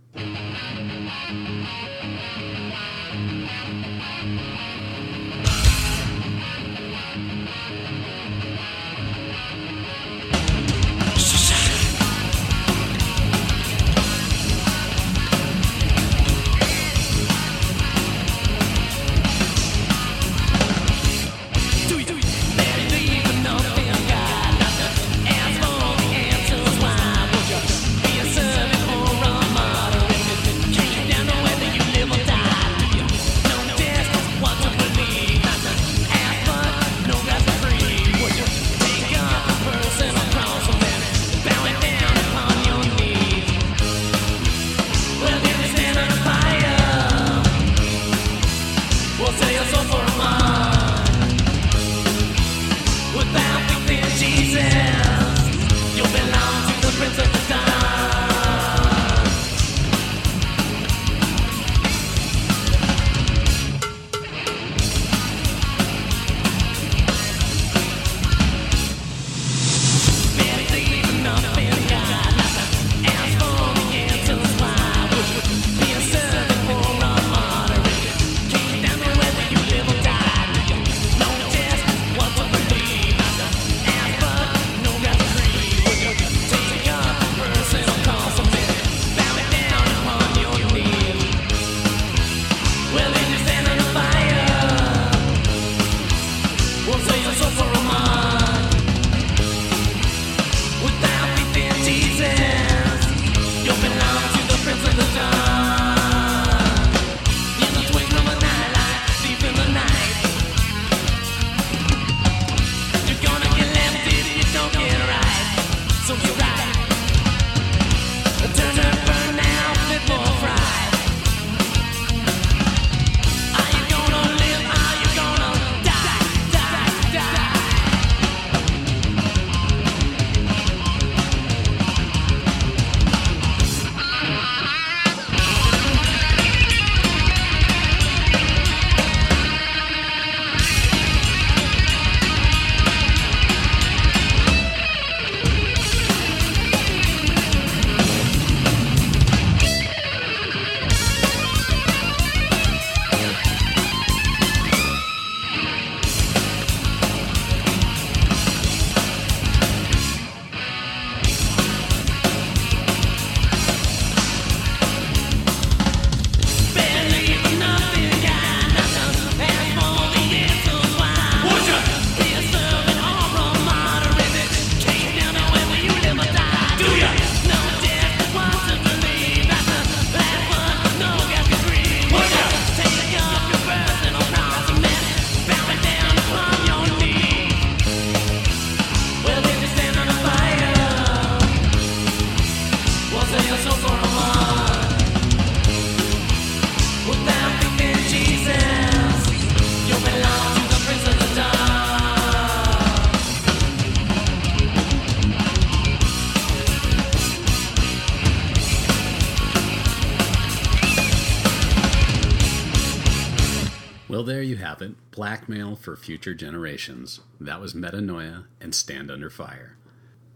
[215.26, 217.18] Blackmail for future generations.
[217.40, 219.76] That was Metanoia and Stand Under Fire.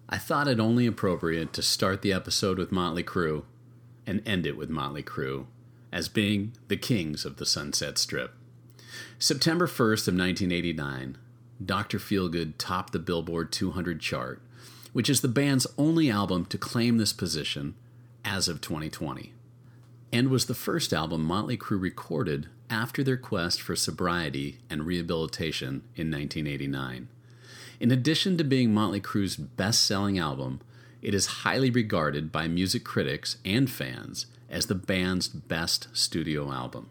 [0.08, 3.44] I thought it only appropriate to start the episode with Motley Crue
[4.04, 5.46] and end it with Motley Crue
[5.92, 8.34] as being the kings of the Sunset Strip.
[9.16, 11.18] September 1st of 1989,
[11.64, 11.98] Dr.
[12.00, 14.42] Feelgood topped the Billboard 200 chart,
[14.92, 17.76] which is the band's only album to claim this position
[18.24, 19.34] as of 2020,
[20.12, 25.82] and was the first album Motley Crue recorded after their quest for sobriety and rehabilitation
[25.96, 27.08] in 1989.
[27.80, 30.60] In addition to being Motley Crue's best selling album,
[31.02, 36.90] it is highly regarded by music critics and fans as the band's best studio album.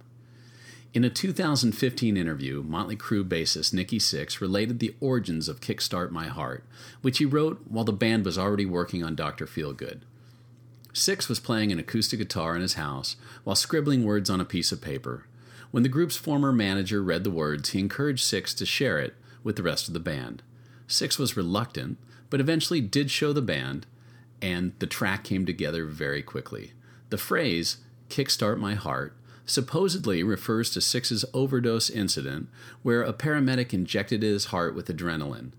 [0.92, 6.28] In a 2015 interview, Motley Crue bassist Nikki Sixx related the origins of Kickstart My
[6.28, 6.64] Heart,
[7.04, 9.46] which he wrote while the band was already working on Dr.
[9.46, 10.02] Feelgood.
[10.92, 14.72] Sixx was playing an acoustic guitar in his house while scribbling words on a piece
[14.72, 15.26] of paper.
[15.72, 19.56] When the group's former manager read the words, he encouraged Sixx to share it with
[19.56, 20.42] the rest of the band.
[20.88, 21.98] Sixx was reluctant,
[22.30, 23.86] but eventually did show the band,
[24.42, 26.74] and the track came together very quickly.
[27.10, 27.78] The phrase,
[28.10, 29.16] Kickstart My Heart,
[29.46, 32.50] supposedly refers to Sixx's overdose incident
[32.82, 35.52] where a paramedic injected his heart with adrenaline.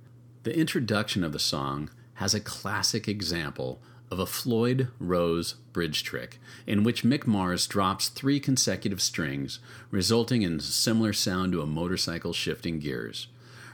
[0.42, 3.80] The introduction of the song has a classic example
[4.10, 9.60] of a Floyd Rose bridge trick, in which Mick Mars drops three consecutive strings,
[9.90, 13.28] resulting in a similar sound to a motorcycle shifting gears.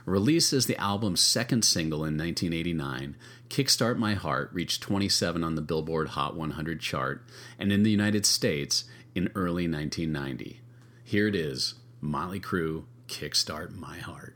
[0.05, 3.17] Released as the album's second single in 1989,
[3.49, 7.25] Kickstart My Heart reached 27 on the Billboard Hot 100 chart,
[7.59, 8.85] and in the United States,
[9.15, 10.61] in early 1990.
[11.03, 14.35] Here it is Motley Crue, Kickstart My Heart.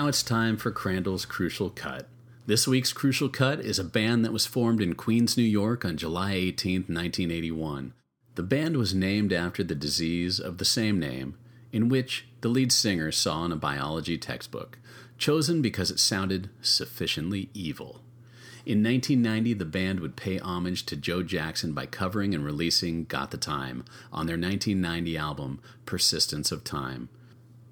[0.00, 2.08] Now it's time for Crandall's Crucial Cut.
[2.46, 5.98] This week's Crucial Cut is a band that was formed in Queens, New York on
[5.98, 7.92] July 18, 1981.
[8.34, 11.36] The band was named after the disease of the same name,
[11.70, 14.78] in which the lead singer saw in a biology textbook,
[15.18, 18.00] chosen because it sounded sufficiently evil.
[18.64, 23.32] In 1990, the band would pay homage to Joe Jackson by covering and releasing Got
[23.32, 27.10] the Time on their 1990 album Persistence of Time.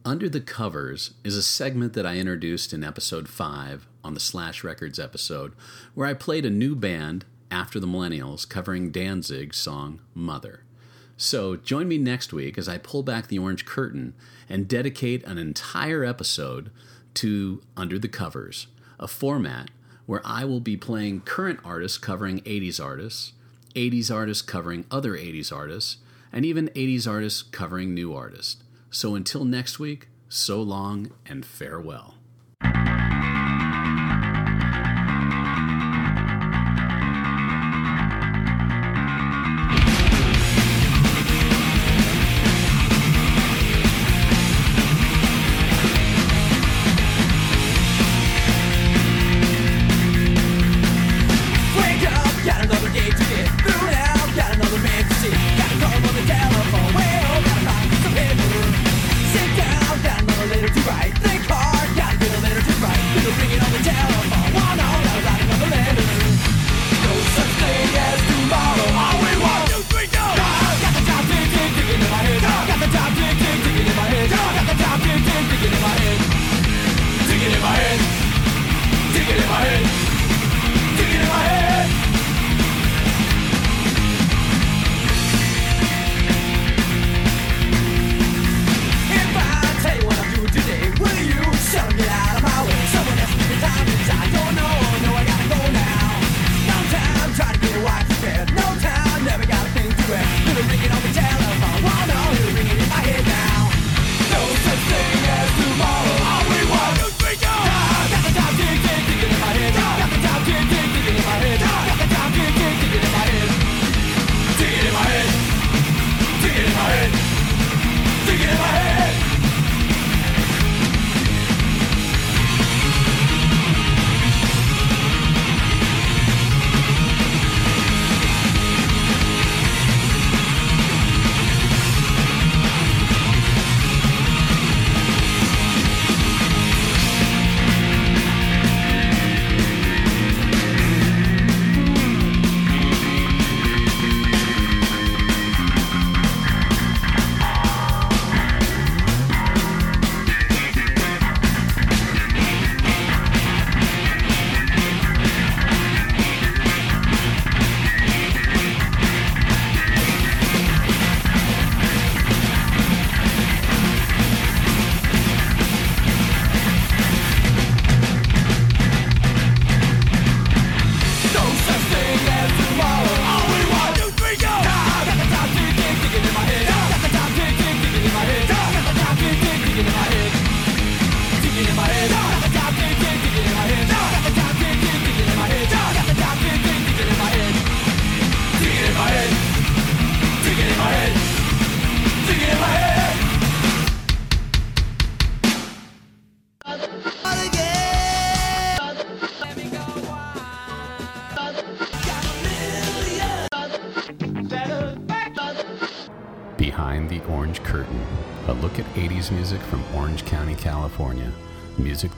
[0.08, 4.64] Under the Covers is a segment that I introduced in episode 5 on the Slash
[4.64, 5.52] Records episode,
[5.92, 10.64] where I played a new band, After the Millennials, covering Danzig's song Mother.
[11.18, 14.14] So join me next week as I pull back the orange curtain
[14.48, 16.70] and dedicate an entire episode
[17.12, 18.66] to Under the Covers,
[18.98, 19.70] a format
[20.06, 23.34] where I will be playing current artists covering 80s artists,
[23.74, 25.98] 80s artists covering other 80s artists,
[26.32, 28.56] and even 80s artists covering new artists.
[28.90, 32.17] So until next week, so long and farewell.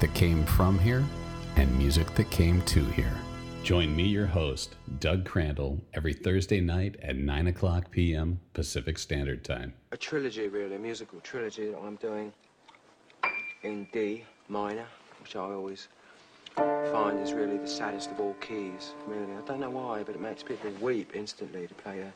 [0.01, 1.05] That came from here
[1.57, 3.13] and music that came to here.
[3.63, 8.41] Join me, your host, Doug Crandall, every Thursday night at 9 o'clock p.m.
[8.55, 9.75] Pacific Standard Time.
[9.93, 12.33] a trilogy, really, a musical trilogy that I'm doing
[13.63, 14.87] in D minor,
[15.21, 15.89] which I always
[16.57, 18.95] find is really the saddest of all keys.
[19.07, 22.13] Really, I don't know why, but it makes people weep instantly to play a.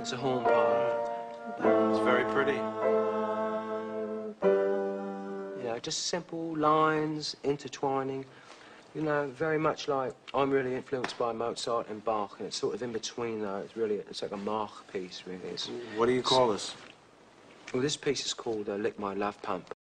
[0.00, 1.10] It's a horn part.
[1.58, 2.58] It's very pretty.
[5.80, 8.26] Know, just simple lines intertwining.
[8.94, 12.74] You know, very much like I'm really influenced by Mozart and Bach, and it's sort
[12.74, 13.62] of in between though.
[13.64, 15.48] It's really, it's like a Mach piece, really.
[15.48, 16.74] It's, What do you call this?
[17.72, 19.74] well, this piece is called uh, "Lick My Love Pump."